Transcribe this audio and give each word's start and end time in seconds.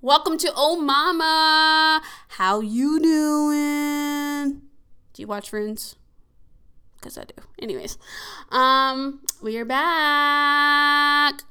Welcome 0.00 0.38
to 0.38 0.52
Oh 0.54 0.80
Mama. 0.80 2.00
How 2.28 2.60
you 2.60 3.00
doing? 3.00 4.62
Do 5.12 5.22
you 5.22 5.26
watch 5.26 5.50
Friends? 5.50 5.96
Cause 7.00 7.18
I 7.18 7.24
do. 7.24 7.34
Anyways, 7.58 7.98
um, 8.50 9.22
we 9.42 9.58
are 9.58 9.64
back. 9.64 11.42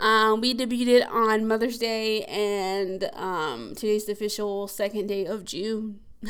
Um, 0.00 0.40
we 0.40 0.52
debuted 0.52 1.08
on 1.08 1.46
Mother's 1.46 1.78
Day, 1.78 2.24
and 2.24 3.08
um, 3.12 3.76
today's 3.76 4.06
the 4.06 4.12
official 4.14 4.66
second 4.66 5.06
day 5.06 5.24
of 5.24 5.44
June. 5.44 6.00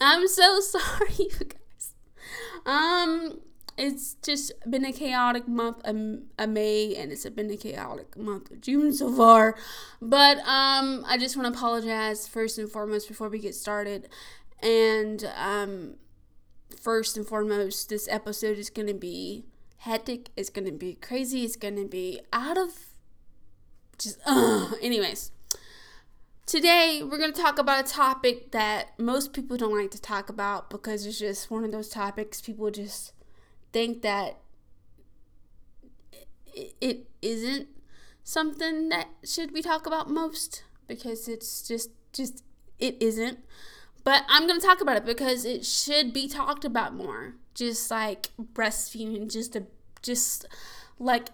I'm 0.00 0.28
so 0.28 0.60
sorry, 0.60 1.14
you 1.18 1.30
guys. 1.30 1.94
Um, 2.64 3.40
it's 3.76 4.14
just 4.22 4.52
been 4.68 4.84
a 4.84 4.92
chaotic 4.92 5.46
month 5.46 5.82
of, 5.84 5.94
May 6.48 6.94
and 6.96 7.12
it's 7.12 7.28
been 7.28 7.50
a 7.50 7.56
chaotic 7.56 8.16
month 8.16 8.50
of 8.50 8.60
June 8.60 8.92
so 8.92 9.12
far. 9.12 9.56
But 10.00 10.38
um, 10.38 11.04
I 11.06 11.18
just 11.18 11.36
want 11.36 11.52
to 11.52 11.58
apologize 11.58 12.26
first 12.26 12.58
and 12.58 12.70
foremost 12.70 13.08
before 13.08 13.28
we 13.28 13.38
get 13.38 13.54
started. 13.54 14.08
And 14.62 15.30
um, 15.36 15.94
first 16.80 17.16
and 17.16 17.26
foremost, 17.26 17.90
this 17.90 18.08
episode 18.10 18.58
is 18.58 18.70
going 18.70 18.88
to 18.88 18.94
be 18.94 19.44
hectic. 19.78 20.30
It's 20.36 20.48
going 20.50 20.66
to 20.66 20.72
be 20.72 20.94
crazy. 20.94 21.44
It's 21.44 21.56
going 21.56 21.76
to 21.76 21.86
be 21.86 22.20
out 22.32 22.56
of 22.56 22.70
just, 23.98 24.18
uh, 24.24 24.70
anyways. 24.82 25.32
Today, 26.46 27.02
we're 27.02 27.18
going 27.18 27.32
to 27.32 27.42
talk 27.42 27.58
about 27.58 27.84
a 27.84 27.92
topic 27.92 28.52
that 28.52 28.98
most 28.98 29.32
people 29.32 29.56
don't 29.56 29.76
like 29.76 29.90
to 29.90 30.00
talk 30.00 30.28
about 30.28 30.70
because 30.70 31.04
it's 31.04 31.18
just 31.18 31.50
one 31.50 31.64
of 31.64 31.72
those 31.72 31.88
topics 31.88 32.40
people 32.40 32.70
just 32.70 33.12
think 33.72 34.02
that 34.02 34.38
it 36.80 37.06
isn't 37.22 37.68
something 38.24 38.88
that 38.88 39.08
should 39.24 39.52
we 39.52 39.62
talk 39.62 39.86
about 39.86 40.08
most 40.10 40.64
because 40.88 41.28
it's 41.28 41.66
just 41.66 41.90
just 42.12 42.42
it 42.78 42.96
isn't. 43.00 43.38
But 44.04 44.22
i'm 44.28 44.46
going 44.46 44.60
to 44.60 44.66
talk 44.66 44.80
about 44.80 44.96
it 44.96 45.04
because 45.04 45.44
it 45.44 45.64
should 45.64 46.12
be 46.12 46.28
talked 46.28 46.64
about 46.64 46.94
more. 46.94 47.34
Just 47.54 47.90
like 47.90 48.28
breastfeeding 48.40 49.30
just 49.30 49.56
a 49.56 49.64
just 50.02 50.46
like 50.98 51.28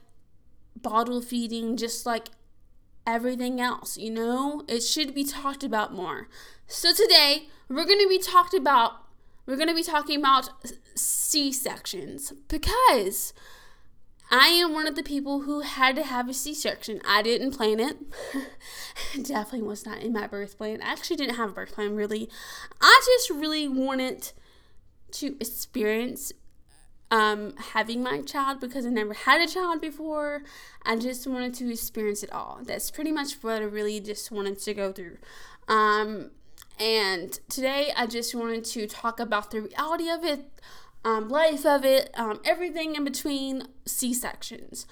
bottle 0.81 1.21
feeding 1.21 1.77
just 1.77 2.07
like 2.07 2.29
everything 3.07 3.61
else 3.61 3.97
you 3.97 4.11
know? 4.11 4.65
It 4.69 4.81
should 4.81 5.15
be 5.15 5.25
talked 5.25 5.65
about 5.65 5.93
more. 5.93 6.29
So 6.67 6.93
today 6.93 7.49
we're 7.69 7.85
going 7.85 8.01
to 8.01 8.09
be 8.09 8.19
talked 8.19 8.55
about 8.55 9.02
we're 9.47 9.57
going 9.57 9.69
to 9.69 9.75
be 9.75 9.83
talking 9.83 10.19
about 10.19 10.51
C 10.95 11.53
sections 11.53 12.33
because 12.49 13.33
I 14.31 14.49
am 14.49 14.73
one 14.73 14.87
of 14.87 14.97
the 14.97 15.03
people 15.03 15.43
who 15.43 15.61
had 15.61 15.95
to 15.97 16.03
have 16.03 16.29
a 16.29 16.35
C 16.35 16.55
section. 16.55 17.01
I 17.07 17.23
didn't 17.23 17.53
plan 17.53 17.81
it. 17.81 17.97
Definitely 19.23 19.63
was 19.63 19.85
not 19.85 19.99
in 19.99 20.13
my 20.13 20.27
birth 20.27 20.57
plan. 20.57 20.81
I 20.83 20.93
actually 20.93 21.17
didn't 21.17 21.37
have 21.37 21.51
a 21.51 21.53
birth 21.53 21.73
plan 21.73 21.97
really. 21.97 22.31
I 22.81 23.03
just 23.05 23.31
really 23.31 23.69
wanted 23.69 24.33
to 25.13 25.37
experience 25.39 26.33
um, 27.11 27.55
having 27.59 28.03
my 28.03 28.23
child 28.23 28.59
because 28.59 28.87
I 28.87 28.89
never 28.89 29.13
had 29.13 29.43
a 29.43 29.53
child 29.53 29.83
before. 29.83 30.43
I 30.83 30.97
just 30.97 31.27
wanted 31.27 31.53
to 31.55 31.71
experience 31.71 32.23
it 32.23 32.33
all. 32.33 32.61
That's 32.63 32.91
pretty 32.91 33.13
much 33.13 33.35
what 33.43 33.61
I 33.61 33.67
really 33.67 34.01
just 34.01 34.31
wanted 34.31 34.59
to 34.61 34.73
go 34.73 34.93
through. 34.93 35.19
Um, 35.69 36.31
and 36.83 37.39
today 37.49 37.93
I 37.97 38.07
just 38.07 38.35
wanted 38.35 38.65
to 38.65 38.89
talk 38.89 39.21
about 39.21 39.53
the 39.53 39.61
reality 39.61 40.11
of 40.11 40.25
it, 40.25 40.51
um, 41.05 41.29
life 41.29 41.65
of 41.65 41.85
it, 41.85 42.11
um, 42.15 42.41
everything 42.45 42.97
in 42.97 43.05
between 43.05 43.69
C 43.87 44.13
sections. 44.13 44.85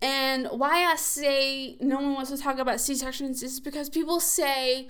And 0.00 0.46
why 0.52 0.84
I 0.84 0.94
say 0.94 1.78
no 1.80 1.96
one 1.96 2.14
wants 2.14 2.30
to 2.30 2.38
talk 2.38 2.60
about 2.60 2.80
C 2.80 2.94
sections 2.94 3.42
is 3.42 3.58
because 3.58 3.90
people 3.90 4.20
say 4.20 4.86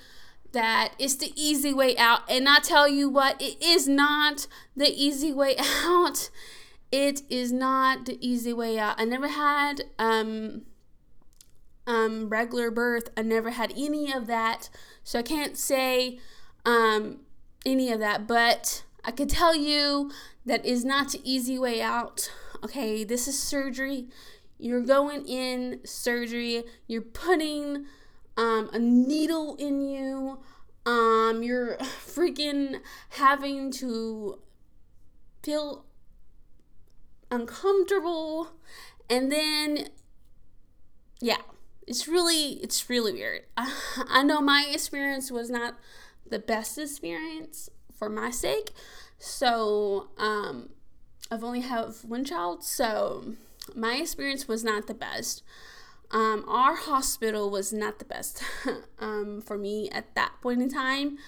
that 0.53 0.93
it's 0.99 1.17
the 1.17 1.33
easy 1.37 1.73
way 1.73 1.97
out. 1.97 2.21
And 2.29 2.47
I 2.51 2.59
tell 2.59 2.87
you 2.87 3.09
what, 3.09 3.41
it 3.41 3.57
is 3.63 3.89
not 3.89 4.47
the 4.77 4.91
easy 4.91 5.33
way 5.33 5.57
out. 5.85 6.29
It 6.93 7.23
is 7.31 7.51
not 7.51 8.05
the 8.05 8.19
easy 8.21 8.53
way 8.53 8.79
out. 8.79 9.01
I 9.01 9.07
never 9.07 9.29
had 9.29 9.85
um, 9.99 10.67
um, 11.87 12.29
regular 12.29 12.71
birth. 12.71 13.09
I 13.17 13.23
never 13.23 13.51
had 13.51 13.73
any 13.77 14.13
of 14.13 14.27
that. 14.27 14.69
So 15.05 15.19
I 15.19 15.23
can't 15.23 15.57
say 15.57 16.19
um, 16.65 17.21
any 17.65 17.91
of 17.93 18.01
that. 18.01 18.27
But 18.27 18.85
I 19.05 19.11
could 19.11 19.31
tell 19.31 19.55
you 19.55 20.11
that 20.45 20.65
is 20.65 20.85
not 20.85 21.13
the 21.13 21.21
easy 21.25 21.59
way 21.59 21.81
out. 21.81 22.31
Okay, 22.65 23.05
this 23.05 23.29
is 23.29 23.41
surgery. 23.41 24.09
You're 24.59 24.81
going 24.81 25.27
in 25.27 25.81
surgery. 25.85 26.65
You're 26.87 27.03
putting 27.03 27.87
um, 28.37 28.71
a 28.73 28.79
needle 28.79 29.57
in 29.57 29.81
you. 29.81 30.39
Um, 30.85 31.43
you're 31.43 31.77
freaking 31.79 32.81
having 33.11 33.71
to 33.73 34.39
feel 35.43 35.85
uncomfortable, 37.31 38.49
and 39.11 39.31
then 39.31 39.89
yeah, 41.21 41.39
it's 41.87 42.09
really 42.09 42.55
it's 42.63 42.91
really 42.91 43.13
weird. 43.13 43.43
I, 43.57 44.23
know 44.23 44.41
my 44.41 44.69
experience 44.71 45.31
was 45.31 45.51
not 45.51 45.75
the 46.29 46.39
best 46.39 46.79
experience 46.79 47.71
for 47.95 48.09
my 48.09 48.31
sake. 48.31 48.73
So, 49.19 50.09
um, 50.19 50.71
I've 51.31 51.45
only 51.45 51.61
have 51.61 52.05
one 52.05 52.25
child, 52.25 52.63
so 52.65 53.35
my 53.75 53.97
experience 53.97 54.47
was 54.47 54.63
not 54.63 54.87
the 54.87 54.95
best. 54.95 55.43
Um, 56.11 56.45
our 56.47 56.77
hospital 56.77 57.51
was 57.51 57.73
not 57.73 57.99
the 57.99 58.05
best 58.05 58.43
um, 58.99 59.41
for 59.41 59.59
me 59.59 59.89
at 59.91 60.15
that 60.15 60.33
point 60.41 60.63
in 60.63 60.69
time. 60.69 61.19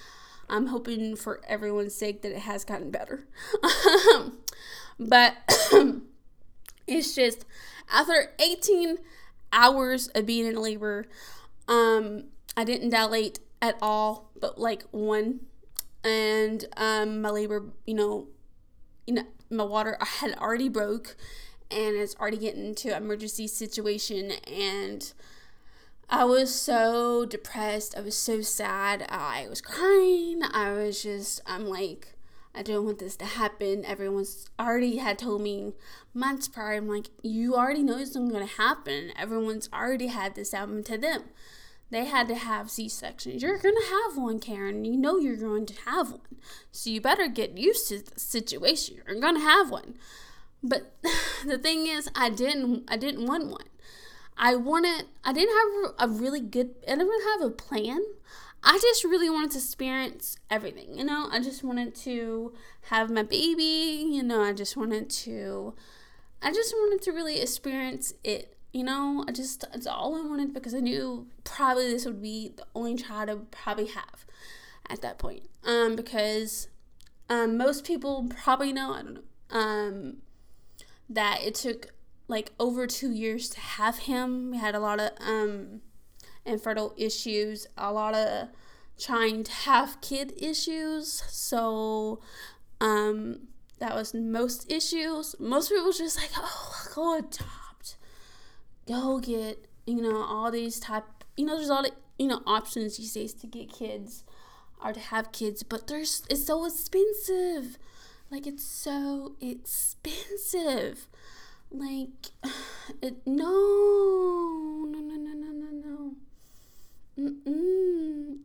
I'm 0.49 0.67
hoping 0.67 1.15
for 1.15 1.41
everyone's 1.47 1.95
sake 1.95 2.21
that 2.21 2.31
it 2.31 2.39
has 2.39 2.63
gotten 2.63 2.91
better. 2.91 3.27
but 4.99 5.35
it's 6.87 7.13
just 7.13 7.45
after 7.91 8.31
18 8.39 8.97
hours 9.51 10.07
of 10.09 10.25
being 10.25 10.45
in 10.45 10.55
labor, 10.55 11.07
um, 11.67 12.25
I 12.55 12.63
didn't 12.63 12.89
dilate 12.89 13.39
at 13.61 13.75
all, 13.81 14.31
but 14.39 14.59
like 14.59 14.83
one. 14.91 15.41
And 16.03 16.65
um, 16.77 17.21
my 17.21 17.29
labor, 17.29 17.65
you 17.85 17.93
know, 17.93 18.27
you 19.05 19.13
know, 19.13 19.23
my 19.49 19.63
water 19.63 19.97
had 19.99 20.37
already 20.37 20.69
broke, 20.69 21.15
and 21.71 21.95
it's 21.95 22.15
already 22.15 22.37
getting 22.37 22.75
to 22.75 22.95
emergency 22.95 23.47
situation, 23.47 24.31
and 24.47 25.11
I 26.09 26.23
was 26.23 26.53
so 26.53 27.25
depressed. 27.25 27.95
I 27.97 28.01
was 28.01 28.17
so 28.17 28.41
sad. 28.41 29.05
I 29.09 29.47
was 29.49 29.61
crying. 29.61 30.41
I 30.43 30.71
was 30.71 31.03
just, 31.03 31.41
I'm 31.45 31.67
like, 31.67 32.15
I 32.53 32.63
don't 32.63 32.85
want 32.85 32.99
this 32.99 33.15
to 33.17 33.25
happen. 33.25 33.85
Everyone's 33.85 34.49
already 34.59 34.97
had 34.97 35.19
told 35.19 35.41
me 35.41 35.73
months 36.13 36.47
prior. 36.47 36.77
I'm 36.77 36.87
like, 36.87 37.09
you 37.21 37.55
already 37.55 37.83
know 37.83 37.97
it's 37.97 38.15
not 38.15 38.31
going 38.31 38.47
to 38.47 38.55
happen. 38.55 39.11
Everyone's 39.17 39.69
already 39.71 40.07
had 40.07 40.35
this 40.35 40.51
happen 40.51 40.83
to 40.85 40.97
them 40.97 41.23
they 41.91 42.05
had 42.05 42.27
to 42.27 42.35
have 42.35 42.69
C 42.69 42.87
sections. 42.87 43.41
You're 43.41 43.57
going 43.57 43.75
to 43.75 43.89
have 43.89 44.17
one, 44.17 44.39
Karen. 44.39 44.85
You 44.85 44.97
know 44.97 45.17
you're 45.17 45.35
going 45.35 45.65
to 45.67 45.73
have 45.85 46.11
one. 46.11 46.37
So 46.71 46.89
you 46.89 47.01
better 47.01 47.27
get 47.27 47.57
used 47.57 47.89
to 47.89 47.99
the 47.99 48.19
situation. 48.19 48.97
You're 49.07 49.19
going 49.19 49.35
to 49.35 49.41
have 49.41 49.71
one. 49.71 49.95
But 50.61 50.93
the 51.45 51.57
thing 51.57 51.87
is, 51.87 52.09
I 52.15 52.29
didn't. 52.29 52.83
I 52.87 52.97
didn't 52.97 53.25
want 53.25 53.47
one. 53.47 53.65
I 54.37 54.55
wanted. 54.55 55.05
I 55.23 55.33
didn't 55.33 55.55
have 55.55 56.09
a 56.09 56.13
really 56.13 56.41
good. 56.41 56.75
I 56.87 56.95
didn't 56.95 57.39
have 57.39 57.41
a 57.41 57.51
plan. 57.51 58.01
I 58.63 58.77
just 58.77 59.03
really 59.03 59.29
wanted 59.29 59.51
to 59.51 59.57
experience 59.57 60.37
everything. 60.49 60.97
You 60.97 61.05
know, 61.05 61.29
I 61.31 61.39
just 61.39 61.63
wanted 61.63 61.95
to 61.95 62.53
have 62.83 63.09
my 63.09 63.23
baby. 63.23 64.05
You 64.11 64.23
know, 64.23 64.41
I 64.41 64.53
just 64.53 64.75
wanted 64.75 65.09
to. 65.09 65.73
I 66.41 66.53
just 66.53 66.73
wanted 66.73 67.01
to 67.03 67.11
really 67.11 67.41
experience 67.41 68.13
it 68.23 68.55
you 68.71 68.83
know, 68.83 69.25
I 69.27 69.31
just, 69.31 69.65
it's 69.73 69.87
all 69.87 70.15
I 70.15 70.21
wanted 70.21 70.53
because 70.53 70.75
I 70.75 70.79
knew 70.79 71.27
probably 71.43 71.89
this 71.89 72.05
would 72.05 72.21
be 72.21 72.53
the 72.55 72.65
only 72.75 72.95
child 72.95 73.29
I 73.29 73.33
would 73.33 73.51
probably 73.51 73.87
have 73.87 74.25
at 74.89 75.01
that 75.01 75.17
point. 75.17 75.49
Um, 75.63 75.95
because 75.95 76.67
um, 77.29 77.57
most 77.57 77.85
people 77.85 78.29
probably 78.43 78.71
know, 78.71 78.93
I 78.93 79.01
don't 79.01 79.13
know, 79.15 79.21
um, 79.49 80.17
that 81.09 81.41
it 81.43 81.55
took 81.55 81.87
like 82.27 82.51
over 82.59 82.85
two 82.85 83.11
years 83.11 83.49
to 83.49 83.59
have 83.59 83.99
him. 83.99 84.51
We 84.51 84.57
had 84.57 84.75
a 84.75 84.79
lot 84.79 84.99
of 84.99 85.11
um, 85.19 85.81
infertile 86.49 86.93
issues, 86.97 87.67
a 87.77 87.91
lot 87.91 88.13
of 88.15 88.49
trying 88.97 89.43
to 89.43 89.51
have 89.51 90.01
kid 90.01 90.33
issues. 90.37 91.23
So, 91.27 92.19
um, 92.81 93.47
that 93.79 93.95
was 93.95 94.13
most 94.13 94.69
issues. 94.69 95.35
Most 95.39 95.69
people 95.69 95.91
just 95.91 96.17
like, 96.17 96.31
oh, 96.35 96.87
go 96.93 97.17
adopt, 97.17 97.95
go 98.87 99.19
get 99.19 99.69
you 99.89 100.01
know 100.01 100.23
all 100.23 100.51
these 100.51 100.79
type 100.79 101.03
you 101.35 101.45
know 101.45 101.57
there's 101.57 101.69
all 101.69 101.81
the 101.81 101.91
you 102.19 102.27
know 102.27 102.41
options 102.45 102.97
these 102.97 103.13
days 103.13 103.33
to 103.33 103.47
get 103.47 103.71
kids 103.71 104.23
or 104.83 104.93
to 104.93 104.99
have 104.99 105.31
kids 105.31 105.63
but 105.63 105.87
there's 105.87 106.23
it's 106.29 106.45
so 106.45 106.65
expensive 106.65 107.77
like 108.29 108.45
it's 108.45 108.63
so 108.63 109.35
expensive 109.41 111.07
like 111.71 112.29
it 113.01 113.15
no 113.25 114.85
no 114.85 114.99
no 114.99 115.15
no 115.15 115.33
no 115.33 115.51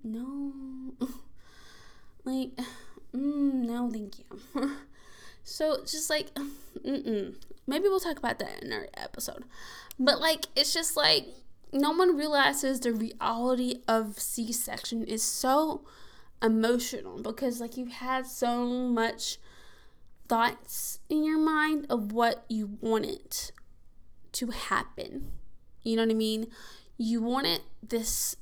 no. 0.05 0.53
like, 2.25 2.51
mm, 3.15 3.55
no, 3.65 3.91
thank 3.91 4.19
you. 4.19 4.25
so 5.45 5.83
just 5.87 6.11
like, 6.11 6.35
mm-mm. 6.35 7.35
Maybe 7.67 7.89
we'll 7.89 8.01
talk 8.01 8.19
about 8.19 8.39
that 8.41 8.63
in 8.63 8.73
our 8.73 8.89
episode. 8.97 9.45
But 9.99 10.21
like, 10.21 10.47
it's 10.57 10.75
just 10.75 10.97
like, 10.97 11.27
no 11.73 11.91
one 11.91 12.17
realizes 12.17 12.81
the 12.81 12.93
reality 12.93 13.81
of 13.89 14.19
C 14.19 14.53
section 14.53 15.05
is 15.05 15.23
so 15.23 15.85
emotional 16.43 17.21
because, 17.23 17.61
like, 17.61 17.77
you've 17.77 17.93
had 17.93 18.27
so 18.27 18.67
much 18.67 19.39
thoughts 20.29 21.01
in 21.09 21.25
your 21.25 21.39
mind 21.39 21.87
of 21.91 22.13
what 22.13 22.45
you 22.49 22.79
want 22.81 23.07
it 23.07 23.53
to 24.33 24.49
happen. 24.49 25.33
You 25.83 25.97
know 25.97 26.03
what 26.03 26.11
I 26.11 26.15
mean? 26.15 26.47
You 26.97 27.23
want 27.23 27.47
it 27.47 27.63
this 27.83 28.37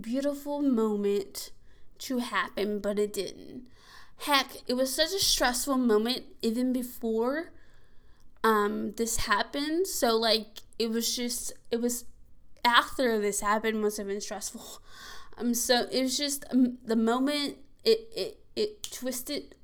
beautiful 0.00 0.62
moment 0.62 1.50
to 1.98 2.18
happen, 2.18 2.78
but 2.80 2.98
it 2.98 3.12
didn't. 3.12 3.62
Heck, 4.18 4.48
it 4.66 4.74
was 4.74 4.94
such 4.94 5.12
a 5.12 5.18
stressful 5.18 5.78
moment 5.78 6.24
even 6.42 6.72
before 6.72 7.50
um 8.44 8.92
this 8.96 9.18
happened. 9.18 9.86
So 9.86 10.16
like 10.16 10.60
it 10.78 10.90
was 10.90 11.14
just 11.14 11.52
it 11.70 11.80
was 11.80 12.04
after 12.64 13.20
this 13.20 13.40
happened 13.40 13.80
must 13.80 13.96
have 13.98 14.06
been 14.06 14.20
stressful. 14.20 14.82
Um 15.40 15.54
so 15.54 15.86
it 15.92 16.02
was 16.02 16.18
just 16.18 16.44
um, 16.50 16.78
the 16.84 16.96
moment 16.96 17.58
it 17.84 18.12
it 18.16 18.40
it 18.56 18.82
twisted 18.82 19.54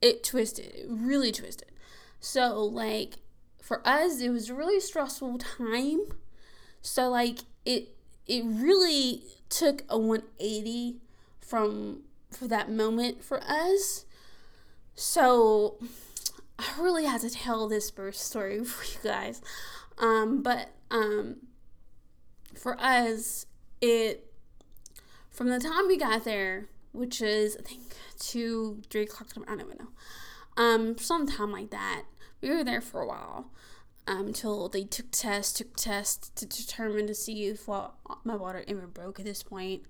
it 0.00 0.24
twisted, 0.24 0.74
it 0.74 0.86
really 0.88 1.30
twisted. 1.30 1.70
So 2.18 2.64
like 2.64 3.18
for 3.62 3.86
us 3.86 4.20
it 4.20 4.30
was 4.30 4.50
a 4.50 4.54
really 4.54 4.80
stressful 4.80 5.38
time. 5.38 6.00
So 6.80 7.08
like 7.08 7.40
it 7.64 7.94
it 8.26 8.44
really 8.44 9.22
took 9.48 9.84
a 9.88 9.98
180 9.98 10.96
from 11.40 12.02
for 12.30 12.48
that 12.48 12.70
moment 12.70 13.22
for 13.22 13.42
us. 13.42 14.04
So 14.94 15.78
I 16.58 16.80
really 16.80 17.04
had 17.04 17.20
to 17.22 17.30
tell 17.30 17.68
this 17.68 17.90
birth 17.90 18.16
story 18.16 18.64
for 18.64 18.84
you 18.84 18.98
guys. 19.02 19.42
Um, 19.98 20.42
but 20.42 20.70
um, 20.90 21.36
for 22.54 22.80
us, 22.80 23.46
it 23.80 24.32
from 25.30 25.48
the 25.48 25.58
time 25.58 25.86
we 25.86 25.96
got 25.96 26.24
there, 26.24 26.66
which 26.92 27.20
is 27.20 27.56
I 27.56 27.62
think 27.62 27.82
two, 28.18 28.82
three 28.90 29.02
o'clock. 29.02 29.28
I 29.36 29.50
don't 29.50 29.60
even 29.60 29.76
know. 29.78 30.62
Um, 30.62 30.98
sometime 30.98 31.52
like 31.52 31.70
that. 31.70 32.04
We 32.40 32.50
were 32.50 32.64
there 32.64 32.80
for 32.80 33.00
a 33.00 33.06
while 33.06 33.50
um, 34.06 34.28
until 34.28 34.68
they 34.68 34.84
took 34.84 35.10
tests, 35.10 35.52
took 35.52 35.76
tests 35.76 36.30
to 36.30 36.46
determine 36.46 37.06
to 37.06 37.14
see 37.14 37.46
if 37.46 37.68
well, 37.68 37.94
my 38.24 38.34
water 38.34 38.64
ever 38.66 38.86
broke 38.86 39.20
at 39.20 39.24
this 39.24 39.42
point. 39.42 39.82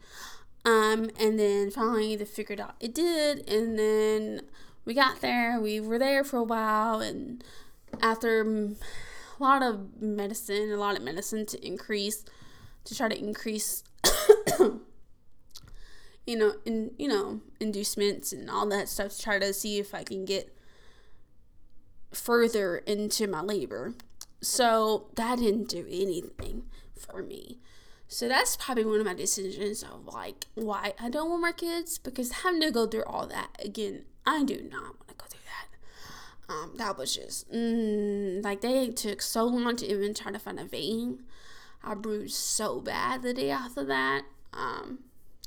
Um, 0.65 1.11
and 1.19 1.39
then 1.39 1.71
finally 1.71 2.15
they 2.15 2.25
figured 2.25 2.61
out 2.61 2.75
it 2.79 2.95
did, 2.95 3.49
and 3.49 3.79
then 3.79 4.43
we 4.85 4.95
got 4.95 5.21
there. 5.21 5.61
We 5.61 5.81
were 5.81 5.99
there 5.99 6.25
for 6.25 6.37
a 6.37 6.45
while, 6.45 7.01
and 7.01 7.43
after 8.01 8.43
a 8.43 8.75
lot 9.43 9.63
of 9.63 10.01
medicine, 10.01 10.71
a 10.71 10.77
lot 10.77 10.97
of 10.97 11.03
medicine 11.03 11.47
to 11.47 11.67
increase, 11.67 12.25
to 12.85 12.95
try 12.95 13.09
to 13.09 13.19
increase, 13.19 13.83
you 14.61 14.81
know, 16.27 16.55
in 16.65 16.93
you 16.99 17.09
know, 17.09 17.41
inducements 17.59 18.33
and 18.33 18.49
all 18.49 18.69
that 18.69 18.89
stuff 18.89 19.17
to 19.17 19.23
try 19.23 19.39
to 19.39 19.53
see 19.53 19.79
if 19.79 19.95
I 19.95 20.05
can 20.05 20.25
get 20.25 20.55
further 22.13 22.79
into 22.79 23.27
my 23.27 23.41
labor. 23.41 23.95
So 24.41 25.09
that 25.15 25.39
didn't 25.39 25.69
do 25.69 25.87
anything 25.89 26.65
for 26.97 27.23
me. 27.23 27.59
So 28.09 28.29
that's 28.29 28.57
probably 28.57 28.85
one 28.85 29.01
of 29.01 29.07
my 29.07 29.15
decisions 29.15 29.83
of 29.83 30.07
like 30.13 30.45
why 30.55 30.93
I 31.01 31.09
don't 31.09 31.31
want 31.31 31.41
more 31.41 31.53
kids 31.53 31.97
because 31.97 32.31
having 32.33 32.61
to 32.61 32.71
go 32.71 32.87
through 32.87 33.05
all 33.05 33.27
that 33.29 33.49
again, 33.65 34.03
I 34.27 34.45
do 34.45 34.69
not 34.71 34.83
want 34.83 35.09
to 35.09 35.15
go 35.15 35.25
through 35.31 35.41
that. 35.47 36.53
Um, 36.53 36.73
that 36.77 36.99
was 36.99 37.15
just 37.17 37.51
mm, 37.51 38.45
like 38.45 38.61
they 38.61 38.89
took 38.89 39.23
so 39.23 39.45
long 39.45 39.77
to 39.77 39.87
even 39.87 40.13
try 40.13 40.31
to 40.31 40.39
find 40.39 40.61
a 40.61 40.65
vein. 40.65 41.23
I 41.83 41.95
bruised 41.95 42.35
so 42.35 42.81
bad 42.81 43.23
the 43.23 43.33
day 43.33 43.51
after 43.51 43.83
that. 43.85 44.25
Um, 44.53 44.99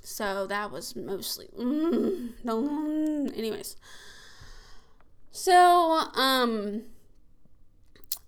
so 0.01 0.47
that 0.47 0.71
was 0.71 0.95
mostly 0.95 1.50
mm, 1.56 2.31
no. 2.44 3.27
Anyways, 3.35 3.75
so, 5.36 6.08
um, 6.16 6.84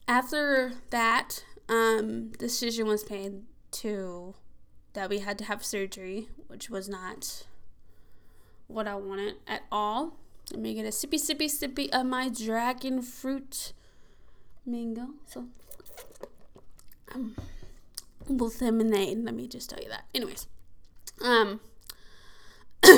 after 0.10 0.74
that, 0.90 1.46
um, 1.70 2.34
decision 2.34 2.86
was 2.86 3.10
made 3.10 3.44
to 3.72 4.36
that 4.92 5.10
we 5.10 5.20
had 5.20 5.38
to 5.38 5.46
have 5.46 5.64
surgery, 5.64 6.28
which 6.48 6.70
was 6.70 6.90
not 6.90 7.48
what 8.68 8.90
I 8.90 8.96
wanted 8.96 9.36
at 9.48 9.62
all. 9.72 10.18
Let 10.52 10.60
me 10.60 10.74
get 10.74 10.86
a 10.86 10.90
sippy, 10.90 11.16
sippy, 11.16 11.46
sippy 11.46 11.88
of 11.92 12.06
my 12.06 12.28
dragon 12.28 13.02
fruit 13.02 13.72
mango. 14.66 15.12
So, 15.28 15.46
um, 17.16 17.38
with 18.28 18.62
lemonade. 18.62 19.24
Let 19.24 19.34
me 19.34 19.48
just 19.48 19.70
tell 19.70 19.80
you 19.80 19.88
that. 19.88 20.04
Anyways, 20.14 20.46
um, 21.22 21.62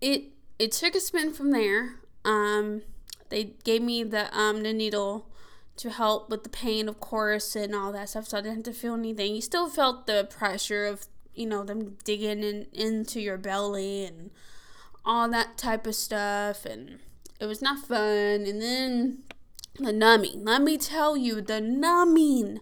it 0.00 0.37
it 0.58 0.72
took 0.72 0.94
a 0.94 1.00
spin 1.00 1.32
from 1.32 1.50
there. 1.50 1.96
Um, 2.24 2.82
they 3.28 3.52
gave 3.64 3.82
me 3.82 4.02
the 4.02 4.36
um 4.36 4.62
the 4.62 4.72
needle 4.72 5.26
to 5.76 5.90
help 5.90 6.28
with 6.28 6.42
the 6.42 6.48
pain, 6.48 6.88
of 6.88 6.98
course, 7.00 7.54
and 7.54 7.74
all 7.74 7.92
that 7.92 8.08
stuff. 8.08 8.28
So 8.28 8.38
I 8.38 8.40
didn't 8.40 8.56
have 8.56 8.74
to 8.74 8.80
feel 8.80 8.94
anything. 8.94 9.34
You 9.34 9.40
still 9.40 9.68
felt 9.68 10.06
the 10.06 10.26
pressure 10.28 10.86
of 10.86 11.06
you 11.34 11.46
know 11.46 11.64
them 11.64 11.96
digging 12.04 12.42
in, 12.42 12.66
into 12.72 13.20
your 13.20 13.38
belly 13.38 14.04
and 14.04 14.30
all 15.04 15.28
that 15.30 15.56
type 15.56 15.86
of 15.86 15.94
stuff, 15.94 16.64
and 16.64 16.98
it 17.40 17.46
was 17.46 17.62
not 17.62 17.86
fun. 17.86 18.44
And 18.46 18.60
then 18.60 19.18
the 19.78 19.92
numbing. 19.92 20.44
Let 20.44 20.62
me 20.62 20.76
tell 20.76 21.16
you, 21.16 21.40
the 21.40 21.60
numbing 21.60 22.60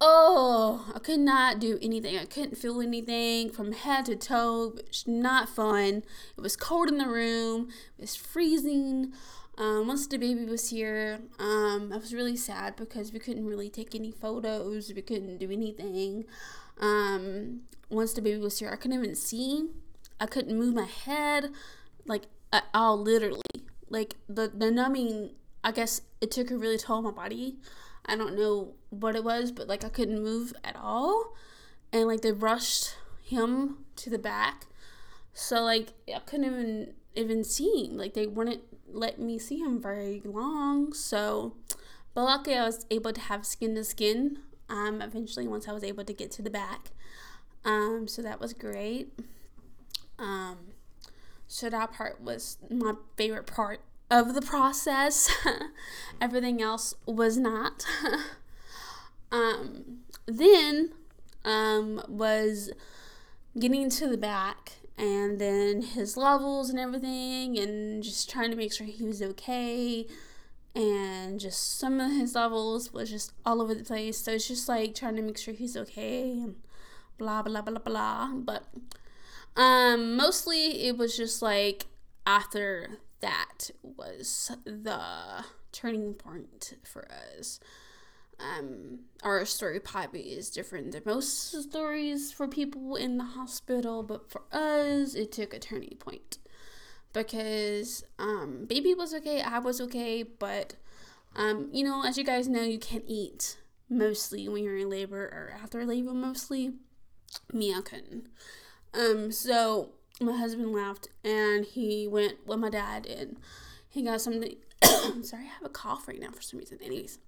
oh, 0.00 0.90
I 0.94 0.98
could 0.98 1.20
not 1.20 1.58
do 1.58 1.78
anything. 1.82 2.16
I 2.16 2.24
couldn't 2.24 2.56
feel 2.56 2.80
anything 2.80 3.50
from 3.50 3.72
head 3.72 4.06
to 4.06 4.16
toe. 4.16 4.74
It's 4.78 5.06
not 5.06 5.48
fun. 5.48 6.02
It 6.36 6.40
was 6.40 6.56
cold 6.56 6.88
in 6.88 6.98
the 6.98 7.08
room. 7.08 7.68
It 7.98 8.02
was 8.02 8.16
freezing. 8.16 9.12
Um, 9.58 9.86
once 9.86 10.06
the 10.06 10.16
baby 10.16 10.46
was 10.46 10.70
here, 10.70 11.20
um, 11.38 11.92
I 11.92 11.98
was 11.98 12.14
really 12.14 12.36
sad 12.36 12.76
because 12.76 13.12
we 13.12 13.18
couldn't 13.18 13.46
really 13.46 13.68
take 13.68 13.94
any 13.94 14.10
photos. 14.10 14.90
We 14.94 15.02
couldn't 15.02 15.38
do 15.38 15.50
anything. 15.50 16.24
Um, 16.80 17.62
once 17.90 18.14
the 18.14 18.22
baby 18.22 18.38
was 18.38 18.58
here, 18.58 18.70
I 18.70 18.76
couldn't 18.76 18.98
even 18.98 19.14
see. 19.14 19.68
I 20.18 20.26
couldn't 20.26 20.58
move 20.58 20.74
my 20.74 20.86
head, 20.86 21.50
like 22.06 22.24
at 22.52 22.64
all, 22.72 22.98
literally. 22.98 23.42
Like 23.90 24.16
the 24.28 24.48
the 24.48 24.70
numbing, 24.70 25.32
I 25.62 25.72
guess 25.72 26.02
it 26.20 26.30
took 26.30 26.50
a 26.50 26.56
really 26.56 26.78
toll 26.78 26.98
on 26.98 27.04
my 27.04 27.10
body. 27.10 27.56
I 28.06 28.16
don't 28.16 28.36
know 28.36 28.74
what 28.90 29.16
it 29.16 29.24
was, 29.24 29.52
but 29.52 29.68
like 29.68 29.84
I 29.84 29.88
couldn't 29.88 30.22
move 30.22 30.52
at 30.62 30.76
all. 30.76 31.34
And 31.92 32.06
like 32.06 32.20
they 32.20 32.32
rushed 32.32 32.96
him 33.22 33.78
to 33.96 34.10
the 34.10 34.18
back. 34.18 34.66
So 35.32 35.62
like 35.62 35.92
I 36.14 36.18
couldn't 36.20 36.46
even 36.46 36.94
even 37.14 37.44
see 37.44 37.86
him. 37.86 37.96
Like 37.96 38.14
they 38.14 38.26
wouldn't 38.26 38.62
let 38.88 39.18
me 39.18 39.38
see 39.38 39.58
him 39.58 39.80
very 39.80 40.20
long. 40.24 40.92
So 40.92 41.54
but 42.14 42.24
luckily 42.24 42.56
I 42.56 42.64
was 42.64 42.84
able 42.90 43.12
to 43.12 43.20
have 43.20 43.46
skin 43.46 43.74
to 43.76 43.84
skin. 43.84 44.38
Um 44.68 45.00
eventually 45.00 45.48
once 45.48 45.68
I 45.68 45.72
was 45.72 45.84
able 45.84 46.04
to 46.04 46.12
get 46.12 46.30
to 46.32 46.42
the 46.42 46.50
back. 46.50 46.90
Um 47.64 48.06
so 48.08 48.22
that 48.22 48.40
was 48.40 48.52
great. 48.52 49.12
Um 50.18 50.58
so 51.46 51.68
that 51.68 51.92
part 51.92 52.20
was 52.20 52.58
my 52.70 52.94
favorite 53.16 53.46
part 53.46 53.80
of 54.10 54.34
the 54.34 54.42
process. 54.42 55.30
Everything 56.20 56.60
else 56.60 56.94
was 57.06 57.36
not. 57.36 57.86
um, 59.32 60.00
then 60.26 60.92
um, 61.44 62.02
was 62.08 62.70
getting 63.58 63.90
to 63.90 64.06
the 64.06 64.16
back 64.16 64.72
and 64.96 65.40
then 65.40 65.82
his 65.82 66.16
levels 66.16 66.70
and 66.70 66.78
everything 66.78 67.58
and 67.58 68.02
just 68.02 68.30
trying 68.30 68.50
to 68.50 68.56
make 68.56 68.72
sure 68.72 68.86
he 68.86 69.04
was 69.04 69.22
okay. 69.22 70.06
And 70.74 71.40
just 71.40 71.78
some 71.78 71.98
of 71.98 72.12
his 72.12 72.34
levels 72.34 72.92
was 72.92 73.10
just 73.10 73.32
all 73.44 73.60
over 73.60 73.74
the 73.74 73.82
place. 73.82 74.18
So 74.18 74.32
it's 74.32 74.46
just 74.46 74.68
like 74.68 74.94
trying 74.94 75.16
to 75.16 75.22
make 75.22 75.38
sure 75.38 75.54
he's 75.54 75.76
okay 75.76 76.30
and 76.30 76.56
blah 77.18 77.42
blah 77.42 77.60
blah 77.60 77.78
blah 77.78 78.32
but 78.32 78.64
um 79.54 80.16
mostly 80.16 80.86
it 80.86 80.96
was 80.96 81.14
just 81.14 81.42
like 81.42 81.84
after 82.26 82.98
that 83.20 83.70
was 83.82 84.50
the 84.64 85.44
turning 85.72 86.14
point 86.14 86.74
for 86.82 87.06
us. 87.10 87.60
Um, 88.40 89.00
our 89.22 89.44
story 89.44 89.80
probably 89.80 90.32
is 90.32 90.50
different 90.50 90.92
than 90.92 91.02
most 91.04 91.50
stories 91.62 92.32
for 92.32 92.48
people 92.48 92.96
in 92.96 93.18
the 93.18 93.24
hospital, 93.24 94.02
but 94.02 94.30
for 94.30 94.42
us, 94.50 95.14
it 95.14 95.32
took 95.32 95.52
a 95.52 95.58
turning 95.58 95.96
point 95.98 96.38
because 97.12 98.04
um, 98.18 98.66
baby 98.68 98.94
was 98.94 99.12
okay, 99.14 99.42
I 99.42 99.58
was 99.58 99.80
okay, 99.80 100.22
but 100.22 100.74
um, 101.36 101.68
you 101.72 101.84
know, 101.84 102.04
as 102.04 102.16
you 102.16 102.24
guys 102.24 102.48
know, 102.48 102.62
you 102.62 102.78
can't 102.78 103.04
eat 103.06 103.58
mostly 103.88 104.48
when 104.48 104.64
you're 104.64 104.76
in 104.76 104.88
labor 104.88 105.24
or 105.24 105.52
after 105.62 105.84
labor 105.84 106.12
mostly. 106.12 106.72
Me, 107.52 107.74
I 107.74 107.80
couldn't. 107.80 108.26
Um, 108.94 109.30
so 109.30 109.90
my 110.20 110.36
husband 110.36 110.72
left 110.72 111.08
and 111.24 111.64
he 111.64 112.08
went 112.08 112.46
with 112.46 112.58
my 112.58 112.70
dad 112.70 113.06
and 113.06 113.36
he 113.88 114.02
got 114.02 114.20
something. 114.20 114.56
Sorry, 115.22 115.44
I 115.44 115.46
have 115.46 115.64
a 115.64 115.68
cough 115.68 116.08
right 116.08 116.20
now 116.20 116.30
for 116.30 116.42
some 116.42 116.58
reason. 116.58 116.78
Anyways, 116.82 117.18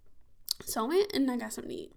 so 0.64 0.84
I 0.84 0.88
went 0.88 1.12
and 1.12 1.30
I 1.30 1.36
got 1.36 1.52
something 1.52 1.70
to 1.70 1.82
eat. 1.82 1.92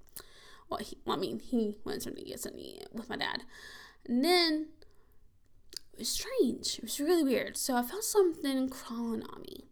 Well, 0.69 0.79
he, 0.79 0.97
well 1.05 1.17
I 1.17 1.19
mean, 1.19 1.39
he 1.39 1.77
went 1.83 2.03
something 2.03 2.23
to 2.23 2.29
get 2.29 2.39
something 2.39 2.61
to 2.61 2.67
eat 2.67 2.87
with 2.91 3.09
my 3.09 3.17
dad. 3.17 3.43
And 4.07 4.23
then 4.23 4.67
it 5.93 5.99
was 5.99 6.09
strange. 6.09 6.77
It 6.77 6.83
was 6.83 6.99
really 6.99 7.23
weird. 7.23 7.57
So 7.57 7.75
I 7.75 7.83
felt 7.83 8.03
something 8.03 8.69
crawling 8.69 9.23
on 9.23 9.41
me. 9.41 9.65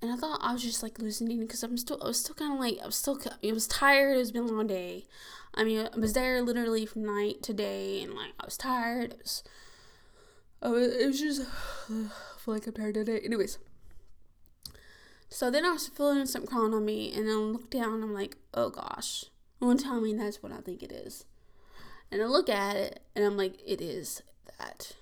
And 0.00 0.12
I 0.12 0.16
thought 0.16 0.40
I 0.42 0.52
was 0.52 0.62
just 0.62 0.82
like 0.82 0.98
hallucinating 0.98 1.40
because 1.40 1.62
I'm 1.62 1.78
still, 1.78 1.98
I 2.02 2.08
was 2.08 2.20
still 2.20 2.34
kind 2.34 2.52
of 2.52 2.60
like, 2.60 2.78
I 2.82 2.86
was 2.86 2.96
still, 2.96 3.18
it 3.40 3.54
was 3.54 3.66
tired. 3.66 4.16
It 4.16 4.18
was 4.18 4.32
been 4.32 4.44
a 4.44 4.46
long 4.46 4.66
day. 4.66 5.06
I 5.54 5.64
mean, 5.64 5.88
I 5.92 5.98
was 5.98 6.12
there 6.12 6.42
literally 6.42 6.84
from 6.84 7.04
night 7.04 7.42
to 7.44 7.54
day 7.54 8.02
and 8.02 8.14
like 8.14 8.32
I 8.38 8.44
was 8.44 8.56
tired. 8.56 9.12
It 9.12 9.18
was, 9.22 9.42
I 10.60 10.68
was, 10.68 10.94
it 10.94 11.06
was 11.06 11.20
just, 11.20 11.40
I 11.90 12.38
feel 12.38 12.54
like 12.54 12.66
I'm 12.66 12.74
tired 12.74 12.94
today. 12.94 13.20
Anyways. 13.24 13.58
So 15.28 15.50
then 15.50 15.64
I 15.64 15.72
was 15.72 15.88
feeling 15.88 16.26
something 16.26 16.48
crawling 16.48 16.74
on 16.74 16.84
me 16.84 17.12
and 17.12 17.28
I 17.28 17.34
look 17.34 17.70
down 17.70 17.94
and 17.94 18.04
I'm 18.04 18.14
like, 18.14 18.36
oh 18.54 18.70
gosh. 18.70 19.26
Don't 19.60 19.80
tell 19.80 20.00
me 20.00 20.14
that's 20.14 20.42
what 20.42 20.52
I 20.52 20.58
think 20.58 20.82
it 20.82 20.92
is. 20.92 21.24
And 22.10 22.22
I 22.22 22.26
look 22.26 22.48
at 22.48 22.76
it 22.76 23.00
and 23.16 23.24
I'm 23.24 23.36
like, 23.36 23.58
it 23.66 23.80
is 23.80 24.22
that. 24.58 24.92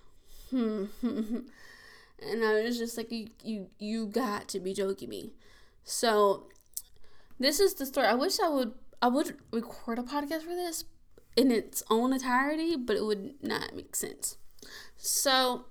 Hmm. 0.51 0.85
and 1.03 2.45
I 2.45 2.63
was 2.63 2.79
just 2.79 2.97
like, 2.97 3.11
you, 3.11 3.29
you, 3.43 3.69
you 3.79 4.07
got 4.07 4.49
to 4.49 4.61
be 4.61 4.73
joking 4.73 5.09
me. 5.09 5.33
So 5.85 6.47
this 7.39 7.61
is 7.61 7.75
the 7.75 7.87
story. 7.87 8.07
I 8.07 8.15
wish 8.15 8.39
I 8.41 8.49
would, 8.49 8.73
I 9.01 9.09
would 9.09 9.37
record 9.53 9.99
a 9.99 10.03
podcast 10.03 10.43
for 10.43 10.55
this 10.55 10.85
in 11.37 11.51
its 11.51 11.83
own 11.91 12.13
entirety, 12.13 12.77
but 12.77 12.97
it 12.97 13.05
would 13.05 13.35
not 13.43 13.75
make 13.75 13.97
sense. 13.97 14.37
So, 14.97 15.67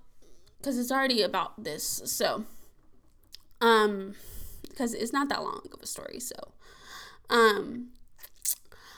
because 0.58 0.77
it's 0.77 0.91
already 0.91 1.22
about 1.22 1.63
this. 1.63 2.01
So, 2.05 2.46
um, 3.62 4.15
because 4.81 4.95
it's 4.95 5.13
not 5.13 5.29
that 5.29 5.43
long 5.43 5.61
of 5.71 5.79
a 5.79 5.85
story. 5.85 6.19
So, 6.19 6.35
um, 7.29 7.89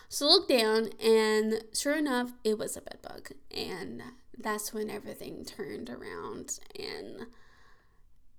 so 0.08 0.28
look 0.28 0.48
down, 0.48 0.92
and 1.04 1.62
sure 1.74 1.98
enough, 1.98 2.32
it 2.46 2.58
was 2.58 2.78
a 2.78 2.82
bed 2.82 3.00
bug, 3.02 3.32
and 3.52 4.02
that's 4.38 4.74
when 4.74 4.90
everything 4.90 5.44
turned 5.44 5.90
around 5.90 6.60
and 6.80 7.28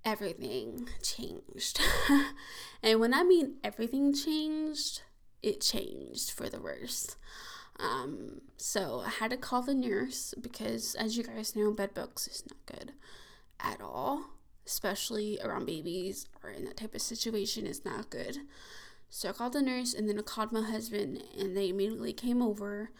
everything 0.03 0.89
changed. 1.03 1.79
and 2.83 2.99
when 2.99 3.13
I 3.13 3.23
mean 3.23 3.57
everything 3.63 4.11
changed, 4.11 5.03
it 5.43 5.61
changed 5.61 6.31
for 6.31 6.49
the 6.49 6.59
worst. 6.59 7.15
Um, 7.79 8.41
so 8.57 9.03
I 9.05 9.09
had 9.09 9.29
to 9.31 9.37
call 9.37 9.61
the 9.61 9.75
nurse 9.75 10.33
because, 10.41 10.95
as 10.95 11.15
you 11.15 11.23
guys 11.23 11.55
know, 11.55 11.71
bed 11.71 11.93
bugs 11.93 12.27
is 12.27 12.43
not 12.49 12.65
good 12.65 12.93
at 13.59 13.81
all, 13.81 14.34
especially 14.65 15.39
around 15.43 15.65
babies 15.65 16.27
or 16.43 16.49
in 16.49 16.65
that 16.65 16.77
type 16.77 16.95
of 16.95 17.01
situation 17.01 17.65
is 17.65 17.85
not 17.85 18.09
good. 18.09 18.37
So 19.09 19.29
I 19.29 19.31
called 19.33 19.53
the 19.53 19.61
nurse 19.61 19.93
and 19.93 20.09
then 20.09 20.19
I 20.19 20.21
called 20.21 20.51
my 20.51 20.63
husband 20.63 21.21
and 21.39 21.55
they 21.55 21.69
immediately 21.69 22.13
came 22.13 22.41
over. 22.41 22.91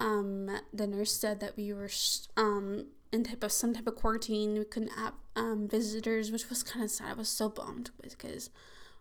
Um, 0.00 0.50
the 0.72 0.86
nurse 0.86 1.12
said 1.12 1.40
that 1.40 1.56
we 1.56 1.72
were 1.72 1.90
um, 2.36 2.86
in 3.12 3.24
type 3.24 3.44
of 3.44 3.52
some 3.52 3.74
type 3.74 3.86
of 3.86 3.96
quarantine. 3.96 4.58
We 4.58 4.64
couldn't 4.64 4.96
have 4.96 5.14
um, 5.34 5.68
visitors, 5.68 6.32
which 6.32 6.48
was 6.48 6.62
kind 6.62 6.84
of 6.84 6.90
sad. 6.90 7.10
I 7.10 7.14
was 7.14 7.28
so 7.28 7.48
bummed 7.48 7.90
because 8.02 8.50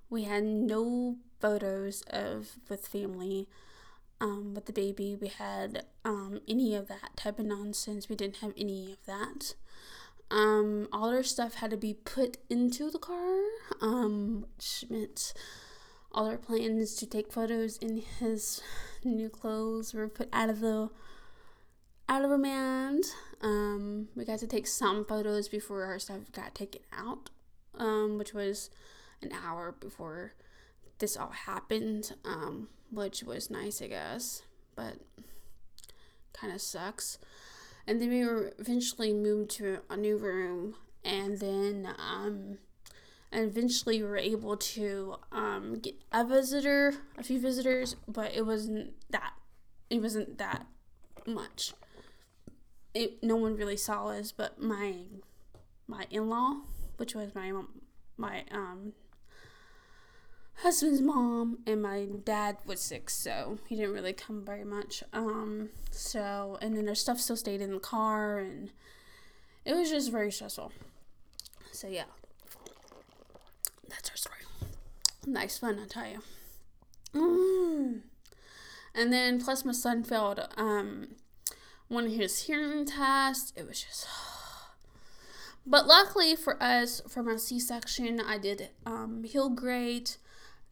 we 0.09 0.23
had 0.23 0.43
no 0.43 1.17
photos 1.39 2.03
of 2.09 2.57
with 2.69 2.87
family 2.87 3.47
um, 4.21 4.53
with 4.53 4.65
the 4.65 4.73
baby. 4.73 5.15
We 5.19 5.27
had 5.27 5.85
um, 6.03 6.41
any 6.47 6.75
of 6.75 6.87
that 6.87 7.17
type 7.17 7.39
of 7.39 7.45
nonsense. 7.45 8.09
We 8.09 8.15
didn't 8.15 8.37
have 8.37 8.53
any 8.57 8.93
of 8.93 9.05
that. 9.05 9.55
Um, 10.31 10.87
all 10.91 11.09
our 11.09 11.23
stuff 11.23 11.55
had 11.55 11.71
to 11.71 11.77
be 11.77 11.93
put 11.93 12.37
into 12.49 12.89
the 12.89 12.99
car, 12.99 13.39
um, 13.81 14.45
which 14.57 14.85
meant 14.89 15.33
all 16.11 16.27
our 16.27 16.37
plans 16.37 16.95
to 16.95 17.05
take 17.05 17.31
photos 17.31 17.77
in 17.77 18.01
his 18.19 18.61
new 19.03 19.29
clothes 19.29 19.93
were 19.93 20.07
put 20.07 20.29
out 20.33 20.49
of 20.49 20.61
the 20.61 20.89
out 22.07 22.23
of 22.23 22.31
remand. 22.31 23.03
Um, 23.41 24.07
we 24.15 24.25
got 24.25 24.39
to 24.39 24.47
take 24.47 24.67
some 24.67 25.05
photos 25.05 25.47
before 25.47 25.83
our 25.83 25.99
stuff 25.99 26.31
got 26.31 26.55
taken 26.55 26.81
out, 26.93 27.29
um, 27.77 28.17
which 28.17 28.33
was 28.33 28.69
an 29.21 29.31
hour 29.31 29.73
before 29.79 30.33
this 30.99 31.17
all 31.17 31.31
happened, 31.31 32.13
um, 32.23 32.69
which 32.91 33.23
was 33.23 33.49
nice, 33.49 33.81
I 33.81 33.87
guess, 33.87 34.43
but 34.75 34.95
kind 36.33 36.53
of 36.53 36.61
sucks. 36.61 37.17
And 37.87 38.01
then 38.01 38.09
we 38.09 38.25
were 38.25 38.53
eventually 38.57 39.13
moved 39.13 39.51
to 39.51 39.79
a 39.89 39.97
new 39.97 40.17
room, 40.17 40.75
and 41.03 41.39
then 41.39 41.87
um, 41.99 42.57
and 43.31 43.45
eventually 43.45 44.01
we 44.01 44.07
were 44.07 44.17
able 44.17 44.57
to 44.57 45.15
um, 45.31 45.79
get 45.79 45.95
a 46.11 46.25
visitor, 46.25 46.93
a 47.17 47.23
few 47.23 47.39
visitors, 47.39 47.95
but 48.07 48.33
it 48.33 48.45
wasn't 48.45 48.93
that 49.11 49.33
it 49.89 50.01
wasn't 50.01 50.37
that 50.39 50.65
much. 51.27 51.73
It 52.93 53.21
no 53.21 53.35
one 53.35 53.55
really 53.55 53.77
saw 53.77 54.07
us, 54.07 54.31
but 54.31 54.59
my 54.59 54.95
my 55.87 56.07
in 56.09 56.29
law, 56.29 56.61
which 56.97 57.13
was 57.13 57.35
my 57.35 57.51
my 58.17 58.45
um 58.51 58.93
husband's 60.57 61.01
mom 61.01 61.59
and 61.65 61.81
my 61.81 62.07
dad 62.23 62.57
was 62.65 62.81
sick, 62.81 63.09
so 63.09 63.59
he 63.67 63.75
didn't 63.75 63.93
really 63.93 64.13
come 64.13 64.43
very 64.45 64.63
much. 64.63 65.03
Um, 65.13 65.69
so 65.91 66.57
and 66.61 66.75
then 66.75 66.85
their 66.85 66.95
stuff 66.95 67.19
still 67.19 67.37
stayed 67.37 67.61
in 67.61 67.71
the 67.71 67.79
car, 67.79 68.39
and 68.39 68.71
it 69.65 69.73
was 69.73 69.89
just 69.89 70.11
very 70.11 70.31
stressful. 70.31 70.71
So 71.71 71.87
yeah, 71.87 72.05
that's 73.89 74.09
our 74.09 74.15
story. 74.15 74.39
Nice 75.25 75.57
fun, 75.57 75.79
I 75.83 75.87
tell 75.87 76.07
you. 76.07 76.21
Mm. 77.13 78.01
And 78.93 79.11
then 79.11 79.41
plus 79.41 79.65
my 79.65 79.71
son 79.71 80.03
failed 80.03 80.47
um 80.57 81.15
one 81.87 82.05
of 82.05 82.11
his 82.13 82.43
hearing 82.43 82.85
tests. 82.85 83.53
It 83.55 83.67
was 83.67 83.81
just 83.81 84.07
but 85.65 85.87
luckily 85.87 86.35
for 86.35 86.61
us, 86.61 87.01
for 87.07 87.23
my 87.23 87.35
C 87.37 87.59
section, 87.59 88.19
I 88.19 88.37
did 88.37 88.69
um, 88.85 89.23
heal 89.23 89.49
great. 89.49 90.17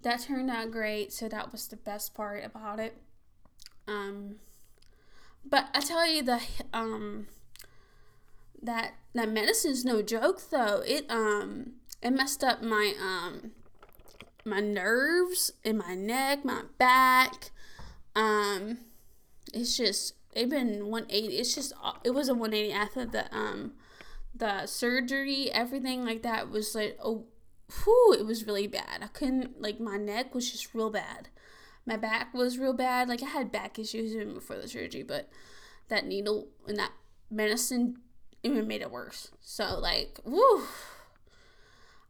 That 0.03 0.21
turned 0.21 0.51
out 0.51 0.71
great, 0.71 1.13
so 1.13 1.29
that 1.29 1.51
was 1.51 1.67
the 1.67 1.77
best 1.77 2.13
part 2.13 2.43
about 2.43 2.79
it. 2.79 2.97
Um, 3.87 4.35
but 5.45 5.67
I 5.73 5.79
tell 5.79 6.07
you 6.07 6.21
the 6.21 6.41
um 6.73 7.27
that 8.61 8.93
that 9.13 9.29
medicine's 9.29 9.85
no 9.85 10.01
joke 10.01 10.41
though. 10.49 10.81
It 10.85 11.05
um 11.09 11.73
it 12.01 12.11
messed 12.11 12.43
up 12.43 12.61
my 12.61 12.93
um 12.99 13.51
my 14.45 14.59
nerves 14.59 15.51
in 15.63 15.77
my 15.77 15.95
neck, 15.95 16.43
my 16.43 16.63
back. 16.77 17.51
Um, 18.15 18.79
it's 19.53 19.77
just 19.77 20.15
it 20.33 20.49
been 20.49 20.87
180. 20.87 21.37
It's 21.37 21.55
just 21.55 21.73
it 22.03 22.11
was 22.11 22.27
a 22.27 22.33
180 22.33 22.73
after 22.73 23.05
the 23.05 23.33
um 23.35 23.73
the 24.35 24.65
surgery, 24.65 25.51
everything 25.51 26.03
like 26.03 26.23
that 26.23 26.49
was 26.49 26.75
like 26.75 26.97
oh, 27.01 27.25
whew, 27.83 28.15
it 28.17 28.25
was 28.25 28.45
really 28.45 28.67
bad. 28.67 29.01
I 29.01 29.07
couldn't 29.07 29.61
like 29.61 29.79
my 29.79 29.97
neck 29.97 30.33
was 30.35 30.51
just 30.51 30.73
real 30.73 30.89
bad. 30.89 31.29
My 31.85 31.97
back 31.97 32.33
was 32.33 32.57
real 32.57 32.73
bad. 32.73 33.09
Like 33.09 33.23
I 33.23 33.27
had 33.27 33.51
back 33.51 33.77
issues 33.77 34.15
even 34.15 34.33
before 34.33 34.57
the 34.57 34.67
surgery, 34.67 35.03
but 35.03 35.29
that 35.89 36.05
needle 36.05 36.47
and 36.67 36.77
that 36.77 36.91
medicine 37.29 37.97
even 38.43 38.67
made 38.67 38.81
it 38.81 38.91
worse. 38.91 39.31
So 39.39 39.79
like, 39.79 40.19
woo 40.23 40.63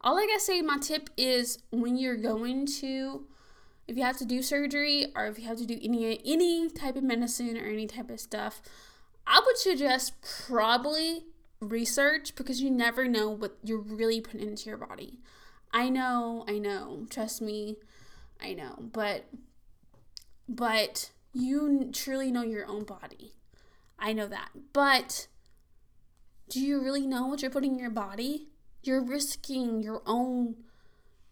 all 0.04 0.18
I 0.18 0.26
gotta 0.26 0.40
say, 0.40 0.60
my 0.60 0.76
tip 0.76 1.08
is 1.16 1.58
when 1.70 1.96
you're 1.96 2.18
going 2.18 2.66
to, 2.80 3.26
if 3.88 3.96
you 3.96 4.02
have 4.02 4.18
to 4.18 4.26
do 4.26 4.42
surgery 4.42 5.06
or 5.16 5.26
if 5.26 5.38
you 5.38 5.48
have 5.48 5.56
to 5.56 5.66
do 5.66 5.78
any 5.82 6.20
any 6.24 6.68
type 6.68 6.96
of 6.96 7.02
medicine 7.02 7.56
or 7.56 7.64
any 7.64 7.86
type 7.86 8.10
of 8.10 8.20
stuff, 8.20 8.60
I 9.26 9.42
would 9.44 9.56
suggest 9.56 10.20
probably 10.20 11.24
research 11.58 12.36
because 12.36 12.60
you 12.60 12.70
never 12.70 13.08
know 13.08 13.30
what 13.30 13.56
you're 13.64 13.80
really 13.80 14.20
putting 14.20 14.46
into 14.46 14.68
your 14.68 14.76
body. 14.76 15.20
I 15.74 15.90
know, 15.90 16.46
I 16.48 16.58
know, 16.58 17.06
trust 17.10 17.42
me, 17.42 17.76
I 18.40 18.54
know, 18.54 18.76
but 18.92 19.26
but 20.48 21.10
you 21.34 21.90
truly 21.92 22.30
know 22.30 22.42
your 22.42 22.66
own 22.66 22.84
body. 22.84 23.34
I 23.98 24.14
know 24.14 24.28
that. 24.28 24.50
But 24.72 25.26
do 26.48 26.60
you 26.60 26.80
really 26.80 27.06
know 27.06 27.26
what 27.26 27.42
you're 27.42 27.50
putting 27.50 27.72
in 27.74 27.78
your 27.78 27.90
body? 27.90 28.48
you're 28.86 29.02
risking 29.02 29.82
your 29.82 30.02
own 30.06 30.56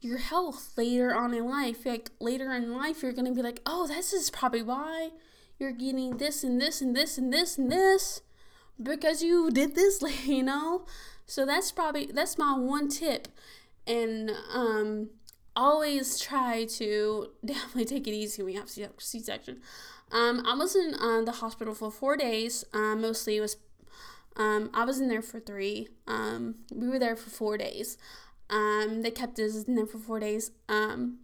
your 0.01 0.19
health 0.19 0.73
later 0.77 1.15
on 1.15 1.33
in 1.33 1.49
life. 1.49 1.87
Like 1.87 2.11
later 2.19 2.53
in 2.53 2.77
life, 2.77 3.03
you're 3.03 3.13
gonna 3.13 3.33
be 3.33 3.43
like, 3.43 3.61
oh, 3.65 3.87
this 3.87 4.13
is 4.13 4.31
probably 4.31 4.63
why 4.63 5.11
you're 5.59 5.73
getting 5.73 6.17
this 6.17 6.43
and 6.43 6.61
this 6.61 6.81
and 6.81 6.97
this 6.97 7.19
and 7.19 7.33
this 7.33 7.57
and 7.57 7.71
this 7.71 8.23
because 8.83 9.23
you 9.23 9.51
did 9.51 9.75
this, 9.75 10.03
you 10.27 10.43
know. 10.43 10.87
So 11.27 11.47
that's 11.47 11.71
probably 11.71 12.07
that's 12.07 12.37
my 12.37 12.57
one 12.59 12.89
tip, 12.89 13.29
and 13.87 14.31
um, 14.53 15.11
always 15.57 16.19
try 16.19 16.65
to 16.65 17.29
definitely 17.45 17.85
take 17.85 18.07
it 18.07 18.13
easy 18.13 18.43
when 18.43 18.55
you 18.55 18.61
have 18.61 18.71
C-section. 18.99 19.61
Um, 20.11 20.45
I 20.47 20.55
was 20.55 20.77
in 20.77 20.95
uh, 20.95 21.23
the 21.23 21.33
hospital 21.33 21.75
for 21.75 21.91
four 21.91 22.17
days. 22.17 22.65
Uh, 22.73 22.95
mostly 22.97 23.41
was 23.41 23.57
Um, 24.37 24.71
I 24.73 24.85
was 24.85 25.01
in 25.01 25.09
there 25.09 25.23
for 25.23 25.41
three. 25.41 25.89
Um, 26.07 26.57
we 26.73 26.89
were 26.89 26.99
there 26.99 27.17
for 27.17 27.31
four 27.31 27.59
days. 27.59 27.99
Um, 28.49 29.03
they 29.03 29.11
kept 29.11 29.39
us 29.39 29.65
in 29.65 29.75
there 29.75 29.87
for 29.87 29.99
four 29.99 30.21
days. 30.21 30.51
Um, 30.69 31.19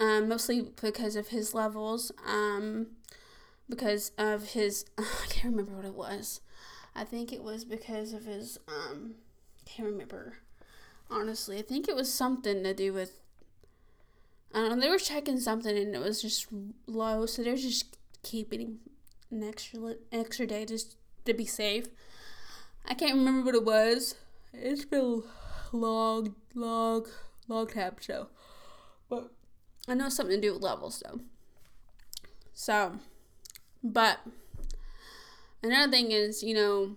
um, 0.00 0.28
mostly 0.28 0.62
because 0.80 1.16
of 1.16 1.28
his 1.28 1.54
levels. 1.54 2.12
Um, 2.26 2.88
because 3.68 4.12
of 4.18 4.50
his, 4.50 4.84
uh, 4.98 5.02
I 5.24 5.26
can't 5.28 5.54
remember 5.54 5.76
what 5.76 5.84
it 5.84 5.94
was. 5.94 6.40
I 6.94 7.04
think 7.04 7.32
it 7.32 7.42
was 7.42 7.64
because 7.64 8.12
of 8.12 8.24
his, 8.26 8.58
um, 8.68 9.14
can't 9.64 9.88
remember. 9.88 10.34
Honestly, 11.12 11.58
I 11.58 11.62
think 11.62 11.88
it 11.88 11.94
was 11.94 12.12
something 12.12 12.64
to 12.64 12.72
do 12.72 12.92
with. 12.92 13.20
I 14.54 14.60
don't 14.60 14.70
know. 14.70 14.80
They 14.80 14.88
were 14.88 14.98
checking 14.98 15.38
something 15.38 15.76
and 15.76 15.94
it 15.94 16.00
was 16.00 16.22
just 16.22 16.46
low, 16.86 17.26
so 17.26 17.42
they 17.42 17.50
were 17.50 17.56
just 17.56 17.96
keeping 18.22 18.78
an 19.30 19.42
extra 19.42 19.94
extra 20.10 20.46
day 20.46 20.64
just 20.64 20.96
to 21.26 21.34
be 21.34 21.44
safe. 21.44 21.86
I 22.86 22.94
can't 22.94 23.14
remember 23.14 23.44
what 23.44 23.54
it 23.54 23.64
was. 23.64 24.14
It's 24.54 24.84
been 24.84 25.22
long, 25.72 26.34
long, 26.54 27.06
long 27.46 27.66
time 27.66 27.96
show. 28.00 28.28
But 29.08 29.30
I 29.86 29.94
know 29.94 30.08
something 30.08 30.40
to 30.40 30.48
do 30.48 30.54
with 30.54 30.62
levels 30.62 31.02
though. 31.04 31.20
So, 32.54 32.98
but 33.82 34.20
another 35.62 35.90
thing 35.90 36.10
is, 36.10 36.42
you 36.42 36.54
know, 36.54 36.96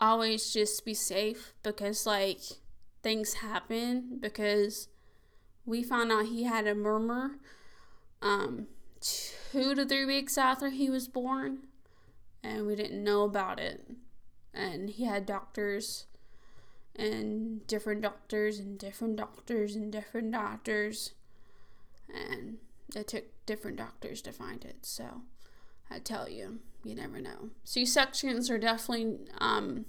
always 0.00 0.52
just 0.52 0.84
be 0.84 0.94
safe 0.94 1.52
because 1.62 2.06
like 2.06 2.40
things 3.06 3.34
happen 3.34 4.18
because 4.18 4.88
we 5.64 5.80
found 5.80 6.10
out 6.10 6.26
he 6.26 6.42
had 6.42 6.66
a 6.66 6.74
murmur 6.74 7.38
um 8.20 8.66
two 9.00 9.76
to 9.76 9.86
three 9.86 10.04
weeks 10.04 10.36
after 10.36 10.70
he 10.70 10.90
was 10.90 11.06
born 11.06 11.58
and 12.42 12.66
we 12.66 12.74
didn't 12.74 13.04
know 13.04 13.22
about 13.22 13.60
it. 13.60 13.88
And 14.52 14.90
he 14.90 15.04
had 15.04 15.24
doctors 15.24 16.06
and 16.96 17.64
different 17.68 18.00
doctors 18.00 18.58
and 18.58 18.76
different 18.76 19.14
doctors 19.14 19.76
and 19.76 19.92
different 19.92 20.32
doctors 20.32 21.12
and 22.12 22.56
it 22.96 23.06
took 23.06 23.24
different 23.46 23.76
doctors 23.76 24.20
to 24.22 24.32
find 24.32 24.64
it. 24.64 24.78
So 24.82 25.22
i 25.88 26.00
tell 26.00 26.28
you 26.28 26.58
you 26.82 26.96
never 26.96 27.20
know. 27.20 27.50
C-sections 27.62 28.50
are 28.50 28.58
definitely 28.58 29.18
um, 29.38 29.86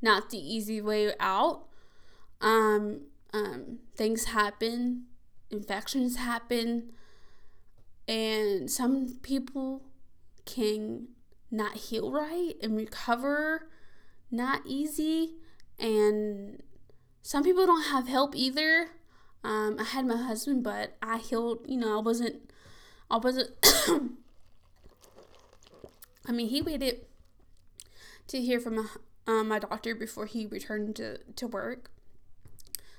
not 0.00 0.30
the 0.30 0.38
easy 0.38 0.80
way 0.80 1.12
out 1.20 1.66
um, 2.44 3.00
um, 3.32 3.78
things 3.96 4.26
happen 4.26 5.06
infections 5.50 6.16
happen 6.16 6.92
and 8.06 8.70
some 8.70 9.16
people 9.22 9.82
can 10.44 11.08
not 11.50 11.74
heal 11.74 12.12
right 12.12 12.54
and 12.62 12.76
recover 12.76 13.68
not 14.30 14.60
easy 14.66 15.36
and 15.78 16.62
some 17.22 17.42
people 17.42 17.64
don't 17.66 17.86
have 17.86 18.06
help 18.06 18.36
either. 18.36 18.90
Um, 19.42 19.76
i 19.78 19.84
had 19.84 20.06
my 20.06 20.16
husband 20.16 20.62
but 20.62 20.96
i 21.02 21.18
healed 21.18 21.66
you 21.66 21.76
know 21.76 21.98
i 21.98 22.00
wasn't 22.00 22.50
i 23.10 23.18
wasn't 23.18 23.50
i 26.26 26.32
mean 26.32 26.48
he 26.48 26.62
waited 26.62 27.04
to 28.28 28.40
hear 28.40 28.58
from 28.58 28.76
my, 28.76 28.86
um, 29.26 29.48
my 29.48 29.58
doctor 29.58 29.94
before 29.94 30.24
he 30.24 30.46
returned 30.46 30.96
to, 30.96 31.18
to 31.36 31.46
work 31.46 31.90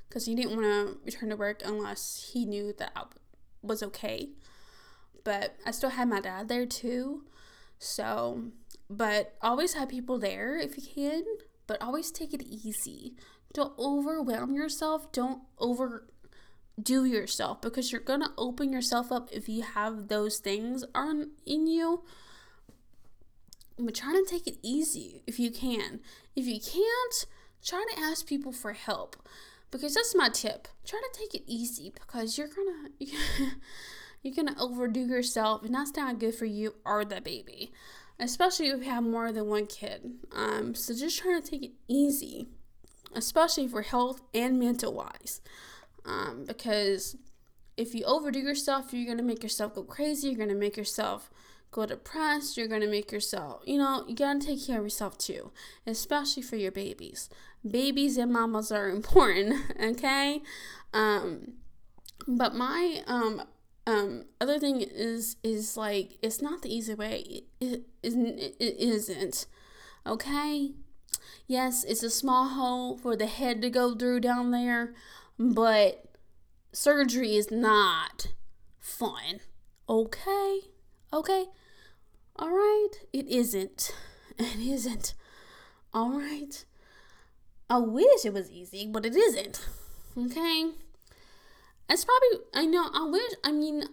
because 0.07 0.25
he 0.25 0.35
didn't 0.35 0.51
want 0.51 0.63
to 0.63 0.97
return 1.05 1.29
to 1.29 1.35
work 1.35 1.61
unless 1.65 2.31
he 2.33 2.45
knew 2.45 2.73
that 2.77 2.91
i 2.95 3.03
was 3.61 3.81
okay 3.81 4.29
but 5.23 5.55
i 5.65 5.71
still 5.71 5.89
had 5.89 6.07
my 6.07 6.19
dad 6.19 6.47
there 6.47 6.65
too 6.65 7.23
so 7.79 8.51
but 8.89 9.35
always 9.41 9.73
have 9.73 9.89
people 9.89 10.19
there 10.19 10.57
if 10.57 10.77
you 10.77 10.83
can, 10.83 11.23
but 11.67 11.81
always 11.81 12.11
take 12.11 12.33
it 12.33 12.43
easy. 12.43 13.15
Don't 13.53 13.77
overwhelm 13.79 14.53
yourself. 14.53 15.11
Don't 15.11 15.41
overdo 15.57 17.05
yourself 17.05 17.61
because 17.61 17.91
you're 17.91 18.01
going 18.01 18.21
to 18.21 18.31
open 18.37 18.71
yourself 18.71 19.11
up 19.11 19.29
if 19.31 19.49
you 19.49 19.63
have 19.63 20.07
those 20.07 20.37
things 20.37 20.83
on 20.93 21.31
in 21.45 21.67
you. 21.67 22.03
But 23.77 23.95
try 23.95 24.13
to 24.13 24.25
take 24.29 24.47
it 24.47 24.57
easy 24.61 25.23
if 25.25 25.39
you 25.39 25.51
can. 25.51 25.99
If 26.35 26.45
you 26.45 26.59
can't, 26.59 27.25
try 27.65 27.83
to 27.93 27.99
ask 27.99 28.27
people 28.27 28.51
for 28.51 28.73
help 28.73 29.15
because 29.71 29.95
that's 29.95 30.15
my 30.15 30.29
tip. 30.29 30.67
Try 30.85 30.99
to 30.99 31.19
take 31.19 31.35
it 31.35 31.43
easy 31.47 31.91
because 31.93 32.37
you're 32.37 32.47
gonna 32.47 32.89
you're 34.21 34.35
gonna 34.35 34.55
overdo 34.59 35.01
yourself, 35.01 35.63
and 35.63 35.73
that's 35.73 35.95
not 35.95 36.19
good 36.19 36.35
for 36.35 36.45
you 36.45 36.75
or 36.85 37.05
the 37.05 37.21
baby 37.21 37.71
especially 38.19 38.67
if 38.67 38.83
you 38.83 38.89
have 38.89 39.03
more 39.03 39.31
than 39.31 39.47
one 39.47 39.65
kid. 39.65 40.11
Um, 40.31 40.73
so 40.75 40.93
just 40.93 41.19
trying 41.19 41.41
to 41.41 41.49
take 41.49 41.63
it 41.63 41.71
easy, 41.87 42.47
especially 43.13 43.67
for 43.67 43.81
health 43.81 44.21
and 44.33 44.59
mental 44.59 44.93
wise, 44.93 45.41
um, 46.05 46.45
because 46.47 47.17
if 47.77 47.93
you 47.93 48.05
overdo 48.05 48.39
yourself, 48.39 48.93
you're 48.93 49.13
gonna 49.13 49.27
make 49.27 49.43
yourself 49.43 49.75
go 49.75 49.83
crazy. 49.83 50.29
You're 50.29 50.37
gonna 50.37 50.57
make 50.57 50.77
yourself 50.77 51.29
go 51.75 51.85
depressed. 51.85 52.55
You're 52.55 52.67
gonna 52.67 52.87
make 52.87 53.11
yourself, 53.11 53.61
you 53.65 53.77
know, 53.77 54.05
you 54.07 54.15
gotta 54.15 54.39
take 54.39 54.65
care 54.65 54.79
of 54.79 54.85
yourself 54.85 55.17
too, 55.17 55.51
especially 55.85 56.41
for 56.41 56.55
your 56.55 56.71
babies. 56.71 57.29
Babies 57.67 58.17
and 58.17 58.31
mamas 58.31 58.71
are 58.71 58.89
important, 58.99 59.59
okay? 59.81 60.41
Um, 60.93 61.55
but 62.27 62.55
my 62.55 63.03
um 63.07 63.41
um 63.85 64.25
other 64.41 64.57
thing 64.57 64.81
is 64.81 65.37
is 65.43 65.77
like 65.77 66.17
it's 66.21 66.41
not 66.41 66.61
the 66.61 66.73
easy 66.73 66.93
way 66.93 67.43
it 67.59 67.83
isn't 68.01 68.39
it 68.39 68.75
isn't 68.79 69.45
okay 70.05 70.71
yes 71.47 71.83
it's 71.83 72.03
a 72.03 72.09
small 72.09 72.49
hole 72.49 72.97
for 72.97 73.15
the 73.15 73.27
head 73.27 73.61
to 73.61 73.69
go 73.69 73.93
through 73.93 74.19
down 74.19 74.51
there 74.51 74.93
but 75.37 76.05
surgery 76.71 77.35
is 77.35 77.51
not 77.51 78.27
fun 78.79 79.39
okay 79.87 80.61
okay 81.13 81.45
all 82.37 82.49
right. 82.49 82.89
It 83.13 83.27
isn't. 83.27 83.93
It 84.37 84.59
isn't. 84.59 85.13
All 85.93 86.11
right. 86.11 86.65
I 87.69 87.77
wish 87.77 88.25
it 88.25 88.33
was 88.33 88.51
easy 88.51 88.85
but 88.85 89.05
it 89.05 89.15
isn't. 89.15 89.65
Okay? 90.17 90.71
It's 91.89 92.05
probably 92.05 92.45
I 92.53 92.65
know 92.65 92.89
I 92.93 93.07
wish 93.07 93.31
I 93.43 93.51
mean 93.51 93.83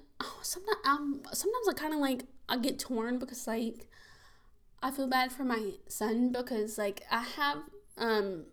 sometimes 0.42 0.78
um 0.84 1.22
sometimes 1.32 1.68
I 1.68 1.74
kind 1.74 1.94
of 1.94 2.00
like 2.00 2.24
I 2.48 2.58
get 2.58 2.78
torn 2.78 3.18
because 3.18 3.46
like 3.46 3.88
I 4.82 4.90
feel 4.90 5.06
bad 5.06 5.30
for 5.30 5.44
my 5.44 5.74
son 5.88 6.32
because 6.32 6.76
like 6.76 7.02
I 7.10 7.20
have 7.22 7.58
um 7.96 8.46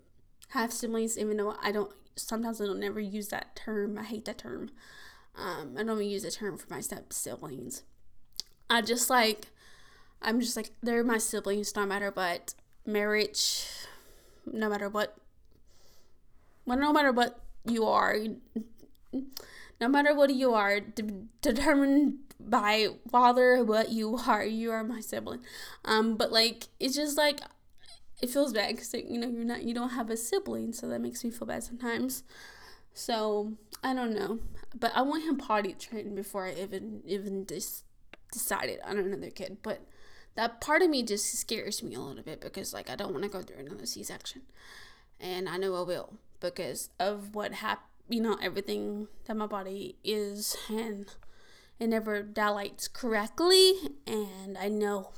have 0.50 0.72
siblings 0.72 1.18
even 1.18 1.38
though 1.38 1.56
I 1.62 1.72
don't 1.72 1.92
sometimes 2.16 2.62
I 2.62 2.66
don't 2.66 2.80
never 2.80 3.00
use 3.00 3.30
that 3.30 3.56
term. 3.56 3.98
I 3.98 4.04
hate 4.04 4.26
that 4.26 4.38
term. 4.38 4.70
Um 5.36 5.76
I 5.78 5.84
don't 5.84 5.98
even 5.98 6.10
use 6.10 6.24
the 6.24 6.32
term 6.32 6.58
for 6.58 6.72
my 6.72 6.82
step 6.82 7.14
siblings 7.14 7.84
I 8.70 8.82
just 8.82 9.10
like 9.10 9.48
I'm 10.22 10.40
just 10.40 10.56
like 10.56 10.72
they're 10.82 11.04
my 11.04 11.18
siblings 11.18 11.76
no 11.76 11.86
matter 11.86 12.12
what 12.12 12.54
marriage 12.86 13.66
no 14.52 14.70
matter 14.70 14.90
what 14.90 15.16
well 16.66 16.78
no 16.78 16.92
matter 16.92 17.12
what 17.12 17.40
you 17.66 17.86
are 17.86 18.16
no 19.80 19.88
matter 19.88 20.14
what 20.14 20.34
you 20.34 20.54
are, 20.54 20.80
de- 20.80 21.28
determined 21.42 22.18
by 22.40 22.88
father 23.10 23.64
what 23.64 23.90
you 23.90 24.18
are, 24.28 24.44
you 24.44 24.72
are 24.72 24.84
my 24.84 25.00
sibling. 25.00 25.40
Um, 25.86 26.16
but 26.16 26.32
like 26.32 26.68
it's 26.80 26.96
just 26.96 27.18
like 27.18 27.42
it 28.22 28.30
feels 28.30 28.54
bad 28.54 28.76
because 28.76 28.94
you 28.94 29.18
know 29.18 29.28
you're 29.28 29.46
not 29.46 29.64
you 29.64 29.74
don't 29.74 29.92
have 29.92 30.10
a 30.10 30.18
sibling, 30.18 30.74
so 30.74 30.88
that 30.90 31.02
makes 31.02 31.24
me 31.24 31.32
feel 31.32 31.48
bad 31.48 31.64
sometimes. 31.64 32.24
So 32.94 33.54
I 33.84 33.94
don't 33.94 34.14
know, 34.14 34.40
but 34.78 34.92
I 34.96 35.02
want 35.02 35.24
him 35.24 35.38
potty 35.38 35.74
trained 35.74 36.16
before 36.16 36.48
I 36.48 36.54
even 36.54 37.02
even 37.06 37.46
dis- 37.46 37.84
decided 38.32 38.80
on 38.84 38.98
another 38.98 39.30
kid. 39.30 39.58
But 39.64 39.82
that 40.36 40.62
part 40.62 40.82
of 40.82 40.90
me 40.90 41.04
just 41.04 41.34
scares 41.34 41.84
me 41.84 41.96
a 41.96 42.00
little 42.00 42.24
bit 42.24 42.42
because 42.42 42.74
like 42.74 42.90
I 42.90 42.96
don't 42.96 43.12
want 43.12 43.24
to 43.24 43.30
go 43.30 43.42
through 43.42 43.60
another 43.60 43.86
C 43.86 44.04
section, 44.04 44.44
and 45.20 45.50
I 45.50 45.58
know 45.58 45.76
I 45.76 45.82
will 45.82 46.14
because 46.40 46.90
of 47.00 47.36
what 47.36 47.54
happened 47.54 47.86
you 48.10 48.20
know 48.20 48.38
everything 48.42 49.08
that 49.26 49.38
my 49.38 49.46
body 49.46 49.96
is 50.04 50.58
and 50.68 51.06
it 51.80 51.88
never 51.88 52.22
dilates 52.22 52.88
correctly 52.88 53.74
and 54.06 54.58
I 54.58 54.68
know 54.68 55.12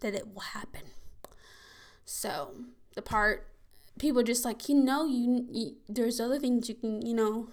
that 0.00 0.14
it 0.14 0.32
will 0.32 0.42
happen. 0.42 0.82
So 2.04 2.54
the 2.94 3.02
part 3.02 3.48
people 3.98 4.22
just 4.22 4.44
like 4.44 4.68
you 4.68 4.74
know 4.74 5.06
you, 5.06 5.46
you 5.50 5.74
there's 5.88 6.20
other 6.20 6.38
things 6.38 6.68
you 6.68 6.74
can 6.74 7.04
you 7.04 7.14
know 7.14 7.48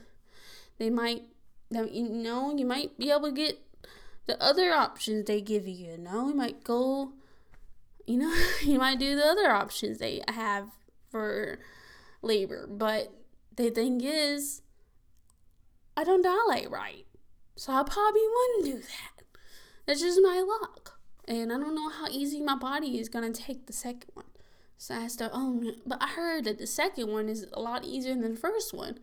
they 0.77 0.89
might 0.89 1.23
you 1.69 2.09
know 2.09 2.55
you 2.55 2.65
might 2.65 2.97
be 2.99 3.09
able 3.09 3.29
to 3.29 3.31
get 3.31 3.59
the 4.27 4.41
other 4.41 4.71
options 4.71 5.25
they 5.25 5.41
give 5.41 5.67
you 5.67 5.91
you 5.91 5.97
know 5.97 6.29
you 6.29 6.35
might 6.35 6.63
go 6.63 7.13
you 8.05 8.17
know 8.17 8.33
you 8.63 8.77
might 8.77 8.99
do 8.99 9.15
the 9.15 9.25
other 9.25 9.51
options 9.51 9.97
they 9.97 10.21
have 10.27 10.67
for 11.09 11.59
labor 12.21 12.67
but 12.67 13.11
the 13.55 13.69
thing 13.69 14.01
is 14.01 14.61
I 15.95 16.03
don't 16.03 16.21
dilate 16.21 16.71
right. 16.71 17.05
So 17.55 17.73
I 17.73 17.83
probably 17.83 18.21
wouldn't 18.21 18.65
do 18.65 18.79
that. 18.79 19.25
That's 19.85 20.01
just 20.01 20.19
my 20.21 20.39
luck. 20.39 20.99
And 21.27 21.51
I 21.51 21.57
don't 21.57 21.75
know 21.75 21.89
how 21.89 22.07
easy 22.09 22.41
my 22.41 22.55
body 22.55 22.99
is 22.99 23.09
going 23.09 23.31
to 23.31 23.41
take 23.41 23.67
the 23.67 23.73
second 23.73 24.09
one. 24.13 24.25
So 24.77 24.95
I 24.95 25.07
started, 25.07 25.35
oh, 25.35 25.73
but 25.85 26.01
I 26.01 26.07
heard 26.07 26.45
that 26.45 26.57
the 26.57 26.65
second 26.65 27.09
one 27.09 27.29
is 27.29 27.45
a 27.53 27.59
lot 27.59 27.85
easier 27.85 28.15
than 28.15 28.33
the 28.33 28.39
first 28.39 28.73
one. 28.73 28.99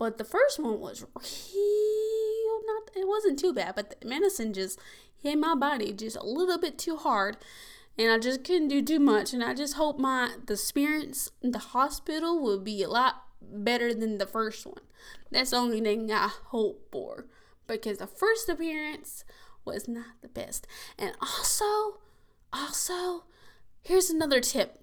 But 0.00 0.16
the 0.16 0.24
first 0.24 0.58
one 0.58 0.80
was 0.80 1.04
real 1.14 2.60
not, 2.66 2.90
it 2.96 3.06
wasn't 3.06 3.38
too 3.38 3.52
bad, 3.52 3.74
but 3.74 4.00
the 4.00 4.08
medicine 4.08 4.54
just 4.54 4.78
hit 5.22 5.38
my 5.38 5.54
body 5.54 5.92
just 5.92 6.16
a 6.16 6.24
little 6.24 6.56
bit 6.56 6.78
too 6.78 6.96
hard. 6.96 7.36
And 7.98 8.10
I 8.10 8.18
just 8.18 8.42
couldn't 8.42 8.68
do 8.68 8.80
too 8.80 8.98
much. 8.98 9.34
And 9.34 9.44
I 9.44 9.52
just 9.52 9.74
hope 9.74 9.98
my, 9.98 10.36
the 10.46 10.54
experience 10.54 11.30
in 11.42 11.50
the 11.50 11.58
hospital 11.58 12.40
will 12.40 12.58
be 12.58 12.82
a 12.82 12.88
lot 12.88 13.24
better 13.42 13.92
than 13.92 14.16
the 14.16 14.26
first 14.26 14.64
one. 14.64 14.80
That's 15.30 15.50
the 15.50 15.58
only 15.58 15.82
thing 15.82 16.10
I 16.10 16.30
hope 16.46 16.88
for. 16.90 17.26
Because 17.66 17.98
the 17.98 18.06
first 18.06 18.48
appearance 18.48 19.26
was 19.66 19.86
not 19.86 20.22
the 20.22 20.28
best. 20.28 20.66
And 20.98 21.12
also, 21.20 21.98
also, 22.54 23.24
here's 23.82 24.08
another 24.08 24.40
tip. 24.40 24.82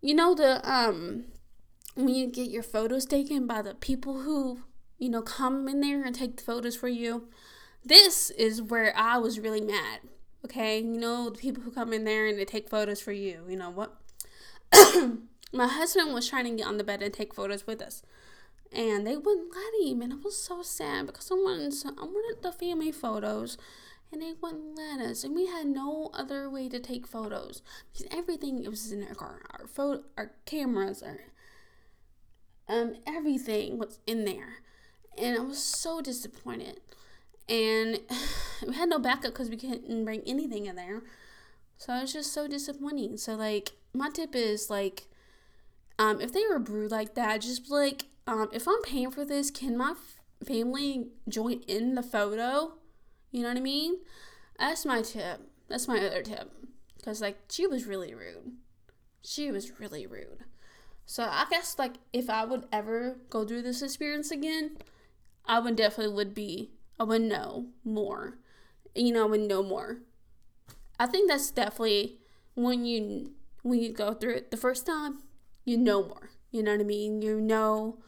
You 0.00 0.16
know 0.16 0.34
the 0.34 0.60
um 0.68 1.26
when 1.94 2.08
you 2.08 2.26
get 2.26 2.50
your 2.50 2.62
photos 2.62 3.04
taken 3.04 3.46
by 3.46 3.62
the 3.62 3.74
people 3.74 4.22
who, 4.22 4.60
you 4.98 5.08
know, 5.08 5.22
come 5.22 5.68
in 5.68 5.80
there 5.80 6.04
and 6.04 6.14
take 6.14 6.36
the 6.36 6.42
photos 6.42 6.76
for 6.76 6.88
you. 6.88 7.28
This 7.84 8.30
is 8.30 8.62
where 8.62 8.96
I 8.96 9.18
was 9.18 9.38
really 9.38 9.60
mad. 9.60 10.00
Okay? 10.44 10.78
You 10.78 10.98
know, 10.98 11.30
the 11.30 11.38
people 11.38 11.62
who 11.62 11.70
come 11.70 11.92
in 11.92 12.04
there 12.04 12.26
and 12.26 12.38
they 12.38 12.44
take 12.44 12.68
photos 12.68 13.00
for 13.00 13.12
you. 13.12 13.44
You 13.48 13.56
know 13.56 13.70
what? 13.70 13.96
My 15.52 15.68
husband 15.68 16.12
was 16.12 16.28
trying 16.28 16.44
to 16.44 16.56
get 16.56 16.66
on 16.66 16.78
the 16.78 16.84
bed 16.84 17.02
and 17.02 17.12
take 17.12 17.34
photos 17.34 17.66
with 17.66 17.80
us 17.80 18.02
and 18.74 19.06
they 19.06 19.16
wouldn't 19.16 19.54
let 19.54 19.88
him 19.88 20.02
and 20.02 20.12
I 20.12 20.16
was 20.16 20.36
so 20.36 20.62
sad 20.62 21.06
because 21.06 21.30
I 21.30 21.34
wanted 21.34 21.74
I 21.86 22.04
wanted 22.04 22.42
the 22.42 22.52
family 22.52 22.90
photos 22.90 23.56
and 24.12 24.20
they 24.20 24.32
wouldn't 24.40 24.76
let 24.76 25.00
us 25.00 25.24
and 25.24 25.34
we 25.34 25.46
had 25.46 25.66
no 25.66 26.10
other 26.12 26.50
way 26.50 26.68
to 26.68 26.80
take 26.80 27.06
photos 27.06 27.62
because 27.92 28.06
everything 28.10 28.64
was 28.68 28.90
in 28.90 29.04
our 29.04 29.14
car 29.14 29.42
our 29.52 29.66
photo 29.66 30.02
our 30.16 30.32
cameras 30.44 31.02
our 31.02 31.18
um 32.68 32.94
everything 33.06 33.78
was 33.78 33.98
in 34.06 34.24
there 34.24 34.58
and 35.18 35.36
I 35.36 35.40
was 35.40 35.62
so 35.62 36.00
disappointed 36.00 36.80
and 37.48 38.00
we 38.66 38.74
had 38.74 38.88
no 38.88 38.98
backup 38.98 39.32
because 39.32 39.50
we 39.50 39.56
couldn't 39.56 40.04
bring 40.04 40.22
anything 40.26 40.66
in 40.66 40.76
there 40.76 41.02
so 41.76 41.94
it 41.94 42.02
was 42.02 42.12
just 42.12 42.32
so 42.32 42.48
disappointing 42.48 43.16
so 43.16 43.34
like 43.34 43.72
my 43.92 44.10
tip 44.10 44.34
is 44.34 44.70
like 44.70 45.04
um 45.98 46.20
if 46.20 46.32
they 46.32 46.42
were 46.48 46.58
brewed 46.58 46.90
like 46.90 47.14
that 47.14 47.40
just 47.40 47.70
like 47.70 48.06
um 48.26 48.48
if 48.52 48.66
I'm 48.66 48.82
paying 48.82 49.10
for 49.10 49.24
this 49.24 49.50
can 49.50 49.76
my 49.76 49.92
f- 49.92 50.18
family 50.46 51.08
join 51.28 51.60
in 51.68 51.94
the 51.94 52.02
photo 52.02 52.72
you 53.34 53.42
know 53.42 53.48
what 53.48 53.56
I 53.56 53.62
mean? 53.62 53.96
That's 54.60 54.86
my 54.86 55.02
tip. 55.02 55.40
That's 55.66 55.88
my 55.88 55.98
other 55.98 56.22
tip. 56.22 56.52
Because, 56.96 57.20
like, 57.20 57.36
she 57.50 57.66
was 57.66 57.84
really 57.84 58.14
rude. 58.14 58.52
She 59.24 59.50
was 59.50 59.80
really 59.80 60.06
rude. 60.06 60.44
So, 61.06 61.24
I 61.24 61.46
guess, 61.50 61.78
like, 61.78 61.94
if 62.12 62.30
I 62.30 62.44
would 62.44 62.66
ever 62.72 63.18
go 63.30 63.44
through 63.44 63.62
this 63.62 63.82
experience 63.82 64.30
again, 64.30 64.78
I 65.46 65.58
would 65.58 65.76
definitely 65.76 66.14
would 66.14 66.34
be, 66.34 66.70
I 66.98 67.04
would 67.04 67.22
know 67.22 67.66
more. 67.84 68.38
You 68.94 69.12
know, 69.12 69.24
I 69.26 69.30
would 69.30 69.42
know 69.42 69.62
more. 69.62 69.98
I 70.98 71.06
think 71.06 71.28
that's 71.28 71.50
definitely 71.50 72.18
when 72.54 72.84
you 72.84 73.32
when 73.62 73.80
you 73.80 73.92
go 73.92 74.14
through 74.14 74.34
it 74.34 74.50
the 74.50 74.56
first 74.56 74.86
time, 74.86 75.18
you 75.64 75.76
know 75.76 76.02
more. 76.02 76.30
You 76.50 76.62
know 76.62 76.72
what 76.72 76.80
I 76.80 76.84
mean? 76.84 77.20
You 77.20 77.40
know 77.40 77.98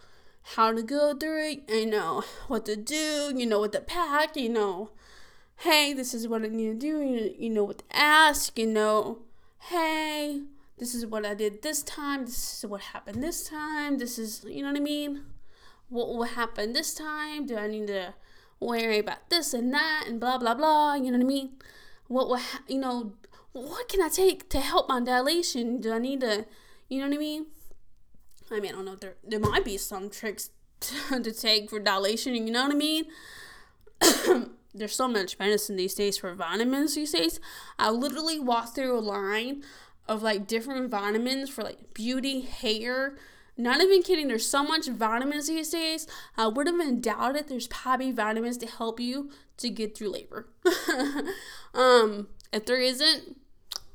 how 0.54 0.72
to 0.72 0.82
go 0.82 1.14
through 1.14 1.50
it. 1.50 1.62
You 1.68 1.86
know 1.86 2.22
what 2.46 2.64
to 2.66 2.76
do. 2.76 3.32
You 3.34 3.46
know 3.46 3.60
what 3.60 3.72
to 3.72 3.80
pack. 3.80 4.36
You 4.36 4.50
know 4.50 4.90
hey, 5.58 5.92
this 5.92 6.14
is 6.14 6.28
what 6.28 6.42
I 6.44 6.48
need 6.48 6.66
to 6.66 6.74
do. 6.74 7.00
You, 7.00 7.34
you 7.38 7.50
know 7.50 7.64
what 7.64 7.78
to 7.78 7.84
ask. 7.90 8.58
You 8.58 8.66
know, 8.66 9.18
hey, 9.58 10.42
this 10.78 10.94
is 10.94 11.06
what 11.06 11.24
I 11.24 11.34
did 11.34 11.62
this 11.62 11.82
time. 11.82 12.26
This 12.26 12.58
is 12.58 12.68
what 12.68 12.80
happened 12.82 13.22
this 13.22 13.48
time. 13.48 13.98
This 13.98 14.18
is, 14.18 14.44
you 14.46 14.62
know 14.62 14.68
what 14.68 14.76
I 14.76 14.82
mean? 14.82 15.22
What 15.88 16.08
will 16.08 16.24
happen 16.24 16.72
this 16.72 16.94
time? 16.94 17.46
Do 17.46 17.56
I 17.56 17.66
need 17.66 17.86
to 17.86 18.14
worry 18.60 18.98
about 18.98 19.30
this 19.30 19.54
and 19.54 19.72
that 19.72 20.04
and 20.06 20.20
blah, 20.20 20.38
blah, 20.38 20.54
blah? 20.54 20.94
You 20.94 21.12
know 21.12 21.18
what 21.18 21.24
I 21.24 21.28
mean? 21.28 21.50
What 22.08 22.28
will, 22.28 22.36
ha- 22.36 22.62
you 22.68 22.78
know, 22.78 23.14
what 23.52 23.88
can 23.88 24.02
I 24.02 24.08
take 24.08 24.50
to 24.50 24.60
help 24.60 24.88
my 24.88 25.00
dilation? 25.00 25.80
Do 25.80 25.92
I 25.92 25.98
need 25.98 26.20
to, 26.20 26.44
you 26.88 27.00
know 27.00 27.08
what 27.08 27.14
I 27.14 27.18
mean? 27.18 27.46
I 28.50 28.60
mean, 28.60 28.72
I 28.72 28.74
don't 28.76 28.84
know. 28.84 28.96
There, 28.96 29.16
there 29.24 29.40
might 29.40 29.64
be 29.64 29.78
some 29.78 30.10
tricks 30.10 30.50
to 31.10 31.32
take 31.32 31.70
for 31.70 31.80
dilation. 31.80 32.34
You 32.34 32.52
know 32.52 32.64
what 32.64 32.72
I 32.72 32.76
mean? 32.76 33.06
there's 34.74 34.94
so 34.94 35.08
much 35.08 35.38
medicine 35.38 35.76
these 35.76 35.94
days 35.94 36.18
for 36.18 36.34
vitamins 36.34 36.94
these 36.94 37.12
days. 37.12 37.40
I 37.78 37.90
literally 37.90 38.38
walked 38.38 38.74
through 38.74 38.98
a 38.98 39.00
line 39.00 39.64
of 40.08 40.22
like 40.22 40.46
different 40.46 40.90
vitamins 40.90 41.50
for 41.50 41.62
like 41.62 41.94
beauty, 41.94 42.42
hair. 42.42 43.16
Not 43.58 43.80
even 43.80 44.02
kidding, 44.02 44.28
there's 44.28 44.46
so 44.46 44.62
much 44.62 44.86
vitamins 44.88 45.48
these 45.48 45.70
days. 45.70 46.06
I 46.36 46.46
would 46.46 46.66
have 46.66 46.76
been 46.76 47.00
doubted 47.00 47.48
there's 47.48 47.68
probably 47.68 48.12
vitamins 48.12 48.58
to 48.58 48.66
help 48.66 49.00
you 49.00 49.30
to 49.56 49.70
get 49.70 49.96
through 49.96 50.10
labor. 50.10 50.48
um, 51.74 52.28
if 52.52 52.66
there 52.66 52.80
isn't, 52.80 53.38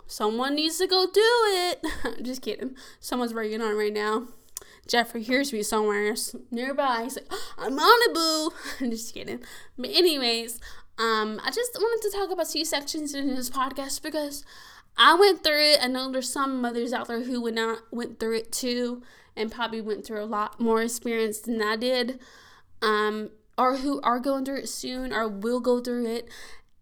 someone 0.08 0.56
needs 0.56 0.80
to 0.80 0.88
go 0.88 1.06
do 1.06 1.22
it. 1.24 1.86
Just 2.24 2.42
kidding. 2.42 2.76
Someone's 3.00 3.34
working 3.34 3.62
on 3.62 3.78
right 3.78 3.94
now. 3.94 4.28
Jeffrey 4.88 5.24
hears 5.24 5.54
me 5.54 5.64
somewhere 5.64 6.16
nearby. 6.50 7.04
He's 7.04 7.16
like, 7.16 7.32
I'm 7.58 7.78
on 7.78 8.10
a 8.10 8.14
boo. 8.14 8.52
I'm 8.82 8.92
just 8.92 9.14
kidding. 9.14 9.40
But 9.78 9.92
anyways, 9.92 10.60
um, 10.98 11.40
I 11.44 11.52
just 11.52 11.72
wanted 11.76 12.10
to 12.10 12.18
talk 12.18 12.32
about 12.32 12.48
C-sections 12.48 13.14
in 13.14 13.36
this 13.36 13.50
podcast 13.50 14.02
because 14.02 14.44
I 14.98 15.16
went 15.16 15.44
through 15.44 15.74
it. 15.74 15.80
I 15.82 15.88
know 15.88 16.12
there's 16.12 16.32
some 16.32 16.62
mothers 16.62 16.94
out 16.94 17.08
there 17.08 17.24
who 17.24 17.42
went 17.42 17.56
not 17.56 17.80
went 17.92 18.20
through 18.20 18.38
it 18.38 18.52
too 18.52 19.02
and 19.36 19.52
probably 19.52 19.82
went 19.82 20.06
through 20.06 20.24
a 20.24 20.26
lot 20.26 20.60
more 20.60 20.82
experience 20.82 21.40
than 21.40 21.62
I 21.62 21.76
did. 21.76 22.20
Um, 22.82 23.32
or 23.58 23.78
who 23.78 24.02
are 24.02 24.20
going 24.20 24.46
through 24.46 24.60
it 24.60 24.70
soon 24.70 25.14
or 25.14 25.28
will 25.28 25.60
go 25.60 25.80
through 25.80 26.08
it. 26.08 26.28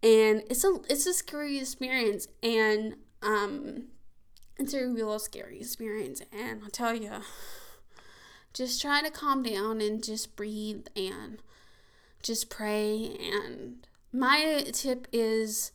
And 0.01 0.43
it's 0.49 0.63
a 0.63 0.77
it's 0.89 1.05
a 1.05 1.13
scary 1.13 1.59
experience 1.59 2.27
and 2.41 2.95
um 3.21 3.87
it's 4.57 4.73
a 4.73 4.87
real 4.87 5.19
scary 5.19 5.59
experience 5.59 6.21
and 6.31 6.61
I'll 6.63 6.69
tell 6.69 6.95
you 6.95 7.11
just 8.53 8.81
try 8.81 9.01
to 9.01 9.11
calm 9.11 9.43
down 9.43 9.81
and 9.81 10.03
just 10.03 10.35
breathe 10.35 10.87
and 10.95 11.41
just 12.21 12.49
pray. 12.49 13.15
And 13.33 13.87
my 14.11 14.65
tip 14.71 15.07
is 15.11 15.71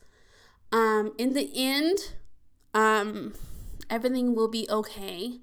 um, 0.73 1.13
in 1.19 1.35
the 1.35 1.51
end, 1.55 2.15
um, 2.75 3.35
everything 3.89 4.35
will 4.35 4.49
be 4.49 4.67
okay. 4.69 5.39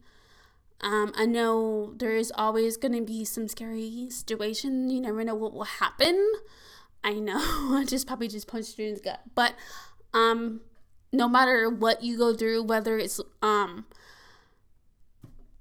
Um, 0.81 1.13
I 1.15 1.25
know 1.25 1.93
there 1.97 2.15
is 2.15 2.31
always 2.35 2.77
going 2.77 2.93
to 2.93 3.01
be 3.01 3.23
some 3.23 3.47
scary 3.47 4.07
situation. 4.09 4.89
You 4.89 5.01
never 5.01 5.23
know 5.23 5.35
what 5.35 5.53
will 5.53 5.63
happen. 5.63 6.33
I 7.03 7.13
know 7.13 7.37
I 7.39 7.85
just 7.87 8.07
probably 8.07 8.27
just 8.27 8.47
punched 8.47 8.77
you 8.77 8.87
in 8.87 8.93
the 8.95 8.99
gut, 8.99 9.21
but 9.33 9.53
um, 10.13 10.61
no 11.11 11.27
matter 11.27 11.69
what 11.69 12.03
you 12.03 12.17
go 12.17 12.35
through, 12.35 12.63
whether 12.63 12.97
it's 12.97 13.19
um 13.41 13.85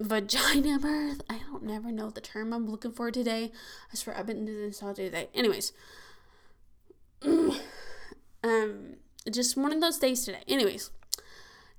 vagina 0.00 0.78
birth. 0.78 1.22
I 1.28 1.38
don't 1.50 1.62
never 1.62 1.92
know 1.92 2.11
the 2.11 2.20
term 2.20 2.52
I'm 2.52 2.68
looking 2.68 2.92
for 2.92 3.11
today. 3.11 3.52
I 3.92 3.96
swear 3.96 4.16
I've 4.16 4.26
been 4.26 4.46
doing 4.46 4.68
this 4.68 4.83
all 4.83 4.94
day 4.94 5.04
today. 5.04 5.28
Anyways, 5.35 5.72
um, 7.22 8.96
just 9.30 9.56
one 9.56 9.72
of 9.72 9.80
those 9.80 9.98
days 9.98 10.24
today. 10.24 10.42
Anyways, 10.48 10.90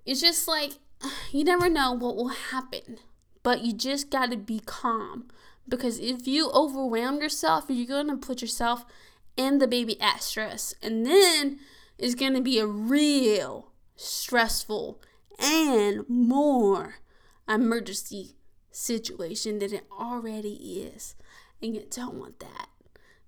it's 0.06 0.22
just 0.22 0.48
like 0.48 0.74
you 1.32 1.44
never 1.44 1.70
know 1.70 1.94
what 1.94 2.16
will 2.16 2.30
happen, 2.30 3.00
but 3.44 3.62
you 3.62 3.74
just 3.74 4.10
got 4.10 4.32
to 4.32 4.38
be 4.38 4.62
calm 4.66 5.28
because 5.68 6.00
if 6.00 6.28
you 6.28 6.52
overwhelm 6.52 7.22
yourself, 7.22 7.66
you're 7.70 7.88
gonna 7.88 8.18
put 8.18 8.42
yourself 8.42 8.86
and 9.38 9.62
the 9.62 9.68
baby 9.68 10.00
at 10.02 10.22
stress, 10.22 10.74
and 10.82 11.06
then 11.06 11.60
it's 11.98 12.16
gonna 12.16 12.42
be 12.42 12.60
a 12.60 12.68
real 12.68 13.72
stressful 13.96 15.02
and 15.40 16.08
more 16.10 16.96
emergency 17.48 18.36
situation 18.72 19.60
than 19.60 19.74
it 19.74 19.86
already 19.92 20.54
is. 20.54 21.16
And 21.62 21.76
you 21.76 21.86
don't 21.90 22.16
want 22.16 22.40
that. 22.40 22.68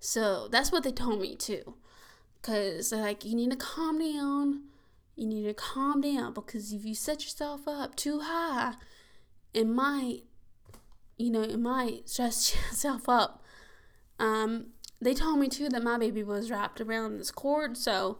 So 0.00 0.48
that's 0.48 0.72
what 0.72 0.82
they 0.82 0.92
told 0.92 1.20
me 1.20 1.36
too. 1.36 1.74
Cause 2.42 2.92
like 2.92 3.24
you 3.24 3.34
need 3.34 3.50
to 3.50 3.56
calm 3.56 3.98
down. 3.98 4.64
You 5.16 5.26
need 5.26 5.44
to 5.44 5.54
calm 5.54 6.00
down 6.00 6.34
because 6.34 6.72
if 6.72 6.84
you 6.84 6.94
set 6.94 7.22
yourself 7.22 7.68
up 7.68 7.94
too 7.94 8.20
high, 8.20 8.74
it 9.52 9.66
might, 9.66 10.22
you 11.16 11.30
know, 11.30 11.42
it 11.42 11.58
might 11.58 12.08
stress 12.08 12.54
yourself 12.70 13.08
up. 13.08 13.42
Um, 14.18 14.68
they 15.00 15.14
told 15.14 15.38
me 15.38 15.48
too 15.48 15.68
that 15.68 15.82
my 15.82 15.98
baby 15.98 16.22
was 16.22 16.50
wrapped 16.50 16.80
around 16.80 17.18
this 17.18 17.30
cord, 17.30 17.76
so 17.76 18.18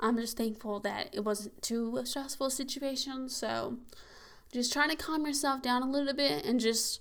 I'm 0.00 0.16
just 0.16 0.36
thankful 0.36 0.80
that 0.80 1.14
it 1.14 1.24
wasn't 1.24 1.62
too 1.62 2.00
stressful 2.04 2.50
situation. 2.50 3.28
So 3.28 3.78
just 4.52 4.72
trying 4.72 4.90
to 4.90 4.96
calm 4.96 5.26
yourself 5.26 5.62
down 5.62 5.82
a 5.82 5.90
little 5.90 6.14
bit 6.14 6.44
and 6.44 6.60
just 6.60 7.00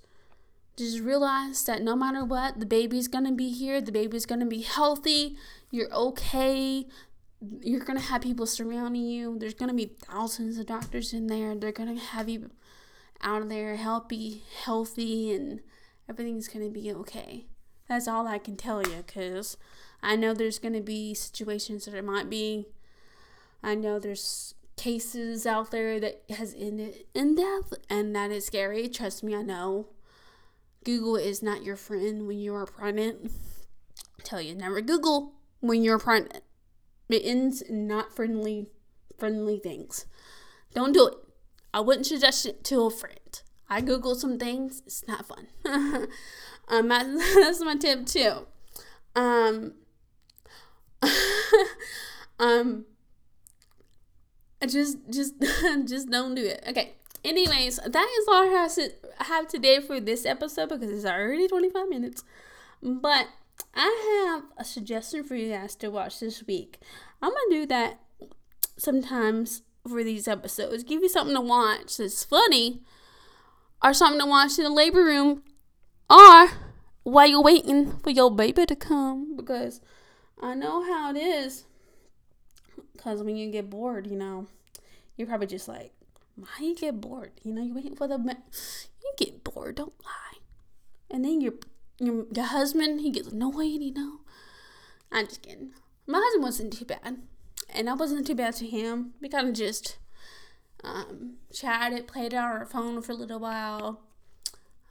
just 0.76 1.00
realize 1.02 1.64
that 1.66 1.84
no 1.84 1.96
matter 1.96 2.26
what, 2.26 2.60
the 2.60 2.66
baby's 2.66 3.08
gonna 3.08 3.32
be 3.32 3.50
here, 3.50 3.80
the 3.80 3.92
baby's 3.92 4.26
gonna 4.26 4.46
be 4.46 4.62
healthy, 4.62 5.38
you're 5.70 5.94
okay, 5.94 6.88
you're 7.62 7.84
gonna 7.84 8.00
have 8.00 8.22
people 8.22 8.46
surrounding 8.46 9.06
you, 9.06 9.38
there's 9.38 9.54
gonna 9.54 9.74
be 9.74 9.86
thousands 9.86 10.58
of 10.58 10.66
doctors 10.66 11.14
in 11.14 11.28
there, 11.28 11.56
they're 11.56 11.72
gonna 11.72 12.00
have 12.00 12.30
you 12.30 12.52
out 13.22 13.42
of 13.42 13.50
there, 13.50 13.76
healthy, 13.76 14.44
healthy, 14.64 15.32
and 15.32 15.62
everything's 16.10 16.48
gonna 16.48 16.70
be 16.70 16.92
okay. 16.92 17.46
That's 17.88 18.08
all 18.08 18.28
I 18.28 18.38
can 18.38 18.56
tell 18.56 18.82
you, 18.82 19.04
cause 19.08 19.58
I 20.02 20.16
know 20.16 20.34
there's 20.34 20.60
gonna 20.60 20.82
be 20.82 21.14
situations 21.14 21.86
that 21.86 21.94
it 21.94 22.04
might 22.04 22.30
be. 22.30 22.68
I 23.62 23.76
know 23.76 24.00
there's 24.00 24.56
cases 24.76 25.46
out 25.46 25.72
there 25.72 26.00
that 26.00 26.24
has 26.30 26.56
ended 26.58 27.06
in 27.14 27.36
death, 27.36 27.74
and 27.90 28.16
that 28.16 28.32
is 28.32 28.46
scary. 28.46 28.88
Trust 28.88 29.24
me, 29.24 29.36
I 29.36 29.42
know. 29.42 29.88
Google 30.84 31.16
is 31.16 31.42
not 31.42 31.64
your 31.64 31.78
friend 31.78 32.28
when 32.28 32.40
you 32.40 32.54
are 32.56 32.66
pregnant. 32.66 33.32
I 34.20 34.24
tell 34.24 34.42
you, 34.42 34.56
never 34.56 34.82
Google 34.82 35.34
when 35.62 35.84
you're 35.84 36.00
pregnant. 36.00 36.43
It 37.14 37.24
ends 37.24 37.64
not 37.70 38.16
friendly, 38.16 38.68
friendly 39.18 39.60
things. 39.60 40.06
Don't 40.74 40.94
do 40.94 41.08
it. 41.08 41.14
I 41.74 41.80
wouldn't 41.80 42.06
suggest 42.06 42.46
it 42.46 42.64
to 42.66 42.82
a 42.86 42.90
friend. 42.90 43.42
I 43.70 43.82
Google 43.82 44.16
some 44.16 44.38
things. 44.38 44.84
It's 44.86 45.08
not 45.08 45.26
fun. 45.26 45.48
um, 46.68 46.88
that's 46.88 47.62
my 47.62 47.76
tip 47.76 48.06
too. 48.06 48.48
Um, 49.16 49.74
um, 52.40 52.86
just, 54.68 54.98
just, 55.10 55.34
just 55.86 56.10
don't 56.10 56.36
do 56.36 56.44
it. 56.44 56.64
Okay. 56.68 56.94
Anyways, 57.24 57.78
that 57.78 58.16
is 58.20 58.28
all 58.28 58.44
I 58.44 59.24
have 59.24 59.48
today 59.48 59.80
for 59.80 60.00
this 60.02 60.26
episode 60.26 60.70
because 60.70 60.90
it's 60.92 61.06
already 61.06 61.48
25 61.48 61.88
minutes. 61.88 62.24
But 62.82 63.28
I 63.74 64.32
have 64.32 64.44
a 64.58 64.64
suggestion 64.64 65.24
for 65.24 65.36
you 65.36 65.52
guys 65.52 65.76
to 65.78 65.90
watch 65.90 66.20
this 66.20 66.44
week. 66.46 66.80
I'm 67.22 67.32
to 67.32 67.48
do 67.50 67.66
that 67.68 68.00
sometimes 68.78 69.64
for 69.88 70.04
these 70.04 70.28
episodes. 70.28 70.84
Give 70.84 71.02
you 71.02 71.10
something 71.10 71.36
to 71.36 71.42
watch 71.42 71.98
that's 71.98 72.24
funny 72.24 72.82
or 73.84 73.94
something 73.94 74.20
to 74.20 74.26
watch 74.26 74.58
in 74.58 74.64
the 74.64 74.70
labor 74.70 75.04
room 75.04 75.44
or 76.10 76.50
while 77.04 77.28
you're 77.28 77.44
waiting 77.44 77.98
for 78.00 78.10
your 78.10 78.34
baby 78.34 78.66
to 78.66 78.76
come 78.76 79.36
because 79.36 79.82
I 80.42 80.56
know 80.56 80.84
how 80.84 81.12
it 81.12 81.18
is. 81.18 81.66
Because 82.94 83.24
when 83.24 83.36
you 83.36 83.52
get 83.52 83.70
bored, 83.70 84.08
you 84.08 84.18
know, 84.18 84.48
you're 85.18 85.28
probably 85.28 85.48
just 85.48 85.68
like, 85.68 85.92
why 86.36 86.48
you 86.60 86.76
get 86.76 87.00
bored? 87.02 87.32
You 87.44 87.54
know, 87.54 87.62
you're 87.62 87.76
waiting 87.76 87.96
for 87.96 88.08
the. 88.08 88.18
You 88.18 89.14
get 89.18 89.44
bored, 89.44 89.76
don't 89.76 89.94
lie. 90.04 90.40
And 91.12 91.24
then 91.24 91.42
your, 91.42 91.54
your, 92.00 92.26
your 92.34 92.46
husband, 92.46 93.02
he 93.02 93.12
gets 93.12 93.30
annoyed, 93.30 93.82
you 93.82 93.94
know. 93.94 94.20
I'm 95.12 95.28
just 95.28 95.42
kidding. 95.42 95.72
My 96.08 96.20
husband 96.22 96.44
wasn't 96.44 96.74
too 96.74 96.86
bad. 96.86 97.18
And 97.70 97.90
I 97.90 97.94
wasn't 97.94 98.28
too 98.28 98.36
bad 98.36 98.56
to 98.56 98.68
him. 98.68 99.14
We 99.22 99.30
kind 99.30 99.50
of 99.50 99.56
just 99.56 99.98
um, 100.84 101.36
chatted, 101.52 102.08
played 102.08 102.34
on 102.34 102.44
our 102.44 102.66
phone 102.66 103.02
for 103.02 103.14
a 103.14 103.16
little 103.16 103.40
while. 103.40 104.02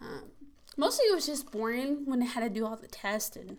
Um, 0.01 0.31
mostly 0.77 1.07
it 1.07 1.15
was 1.15 1.27
just 1.27 1.51
boring 1.51 2.07
when 2.07 2.23
I 2.23 2.27
had 2.27 2.41
to 2.41 2.49
do 2.49 2.67
all 2.67 2.77
the 2.77 2.89
tests 2.89 3.37
and 3.37 3.59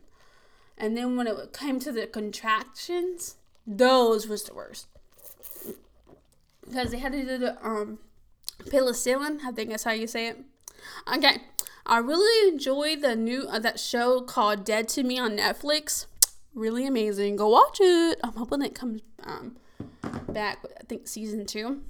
and 0.75 0.97
then 0.97 1.15
when 1.15 1.27
it 1.27 1.53
came 1.53 1.79
to 1.81 1.91
the 1.91 2.07
contractions, 2.07 3.35
those 3.67 4.27
was 4.27 4.43
the 4.43 4.55
worst 4.55 4.87
because 6.65 6.91
they 6.91 6.97
had 6.97 7.11
to 7.11 7.21
do 7.21 7.37
the 7.37 7.65
um 7.65 7.99
penicillin. 8.65 9.39
I 9.45 9.51
think 9.51 9.69
that's 9.69 9.83
how 9.83 9.91
you 9.91 10.07
say 10.07 10.29
it. 10.29 10.39
Okay, 11.15 11.37
I 11.85 11.97
really 11.97 12.49
enjoyed 12.49 13.01
the 13.01 13.15
new 13.15 13.47
uh, 13.47 13.59
that 13.59 13.79
show 13.79 14.21
called 14.21 14.63
Dead 14.63 14.87
to 14.89 15.03
Me 15.03 15.19
on 15.19 15.37
Netflix. 15.37 16.05
Really 16.53 16.87
amazing. 16.87 17.35
Go 17.35 17.49
watch 17.49 17.77
it. 17.81 18.19
I'm 18.23 18.33
hoping 18.33 18.61
it 18.61 18.75
comes 18.75 19.01
um 19.23 19.57
back. 20.29 20.59
I 20.79 20.83
think 20.85 21.07
season 21.07 21.45
two. 21.45 21.81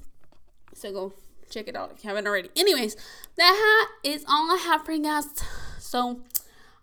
So 0.73 0.91
go 0.91 1.13
check 1.49 1.67
it 1.67 1.75
out 1.75 1.91
if 1.95 2.03
you 2.03 2.09
haven't 2.09 2.27
already. 2.27 2.49
Anyways, 2.55 2.95
that 3.37 3.89
is 4.03 4.25
all 4.27 4.51
I 4.51 4.57
have 4.57 4.83
for 4.83 4.93
you 4.93 5.03
guys. 5.03 5.27
So 5.79 6.21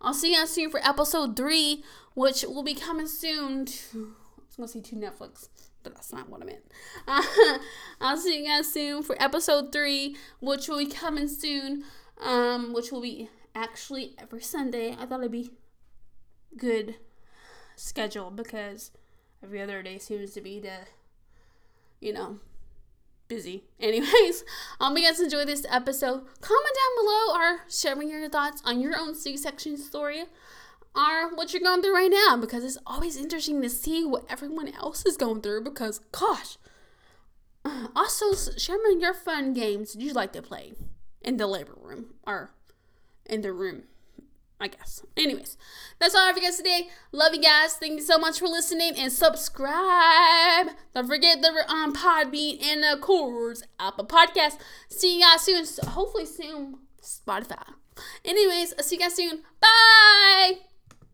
I'll 0.00 0.14
see 0.14 0.32
you 0.32 0.38
guys 0.38 0.50
soon 0.50 0.70
for 0.70 0.80
episode 0.86 1.36
three, 1.36 1.82
which 2.14 2.44
will 2.44 2.62
be 2.62 2.74
coming 2.74 3.08
soon. 3.08 3.64
To, 3.64 4.14
I 4.38 4.42
was 4.46 4.56
gonna 4.56 4.68
say 4.68 4.80
to 4.80 4.94
Netflix, 4.94 5.48
but 5.82 5.94
that's 5.94 6.12
not 6.12 6.28
what 6.28 6.42
I 6.42 6.44
meant. 6.44 6.64
Uh, 7.08 7.22
I'll 8.00 8.16
see 8.16 8.38
you 8.38 8.46
guys 8.46 8.72
soon 8.72 9.02
for 9.02 9.20
episode 9.20 9.72
three, 9.72 10.16
which 10.40 10.68
will 10.68 10.78
be 10.78 10.86
coming 10.86 11.26
soon. 11.28 11.84
Um, 12.20 12.72
which 12.74 12.92
will 12.92 13.00
be 13.00 13.30
actually 13.54 14.14
every 14.18 14.42
Sunday. 14.42 14.96
I 14.98 15.06
thought 15.06 15.20
it'd 15.20 15.32
be 15.32 15.52
good 16.56 16.96
schedule 17.76 18.30
because 18.30 18.90
every 19.42 19.60
other 19.60 19.82
day 19.82 19.98
seems 19.98 20.32
to 20.32 20.40
be 20.40 20.60
the, 20.60 20.80
you 22.00 22.12
know, 22.12 22.38
busy. 23.28 23.64
Anyways, 23.80 24.44
um, 24.80 24.96
you 24.96 25.04
guys 25.04 25.20
enjoy 25.20 25.44
this 25.44 25.64
episode. 25.70 26.26
Comment 26.40 26.76
down 26.76 27.04
below 27.04 27.34
or 27.34 27.60
share 27.68 27.96
me 27.96 28.10
your 28.10 28.28
thoughts 28.28 28.60
on 28.64 28.80
your 28.80 28.98
own 28.98 29.14
C-section 29.14 29.76
story 29.76 30.24
or 30.94 31.34
what 31.34 31.52
you're 31.52 31.62
going 31.62 31.82
through 31.82 31.94
right 31.94 32.10
now 32.10 32.36
because 32.36 32.64
it's 32.64 32.78
always 32.86 33.16
interesting 33.16 33.62
to 33.62 33.70
see 33.70 34.04
what 34.04 34.26
everyone 34.28 34.68
else 34.74 35.06
is 35.06 35.16
going 35.16 35.40
through 35.40 35.64
because 35.64 36.00
gosh. 36.12 36.58
Also, 37.94 38.32
share 38.56 38.78
me 38.82 39.00
your 39.00 39.12
fun 39.12 39.52
games 39.52 39.94
you 39.94 40.12
like 40.12 40.32
to 40.32 40.40
play 40.40 40.72
in 41.22 41.36
the 41.36 41.46
labor 41.46 41.76
room 41.80 42.14
or 42.26 42.50
in 43.26 43.42
the 43.42 43.52
room 43.52 43.84
I 44.60 44.68
guess. 44.68 45.02
Anyways, 45.16 45.56
that's 45.98 46.14
all 46.14 46.20
I 46.20 46.26
have 46.26 46.34
for 46.36 46.42
you 46.42 46.48
guys 46.48 46.58
today. 46.58 46.88
Love 47.12 47.34
you 47.34 47.40
guys. 47.40 47.74
Thank 47.74 47.94
you 47.94 48.02
so 48.02 48.18
much 48.18 48.38
for 48.38 48.46
listening 48.46 48.92
and 48.96 49.10
subscribe. 49.10 50.66
Don't 50.94 51.08
forget 51.08 51.40
the 51.40 51.64
um, 51.68 51.94
Podbean 51.94 52.62
and 52.62 52.84
of 52.84 53.00
course 53.00 53.62
Apple 53.78 54.06
Podcast. 54.06 54.58
See 54.88 55.16
you 55.16 55.22
guys 55.22 55.40
soon. 55.40 55.64
Hopefully 55.88 56.26
soon 56.26 56.78
Spotify. 57.02 57.72
Anyways, 58.24 58.74
I'll 58.76 58.84
see 58.84 58.96
you 58.96 59.02
guys 59.02 59.14
soon. 59.14 59.42
Bye. 59.60 60.69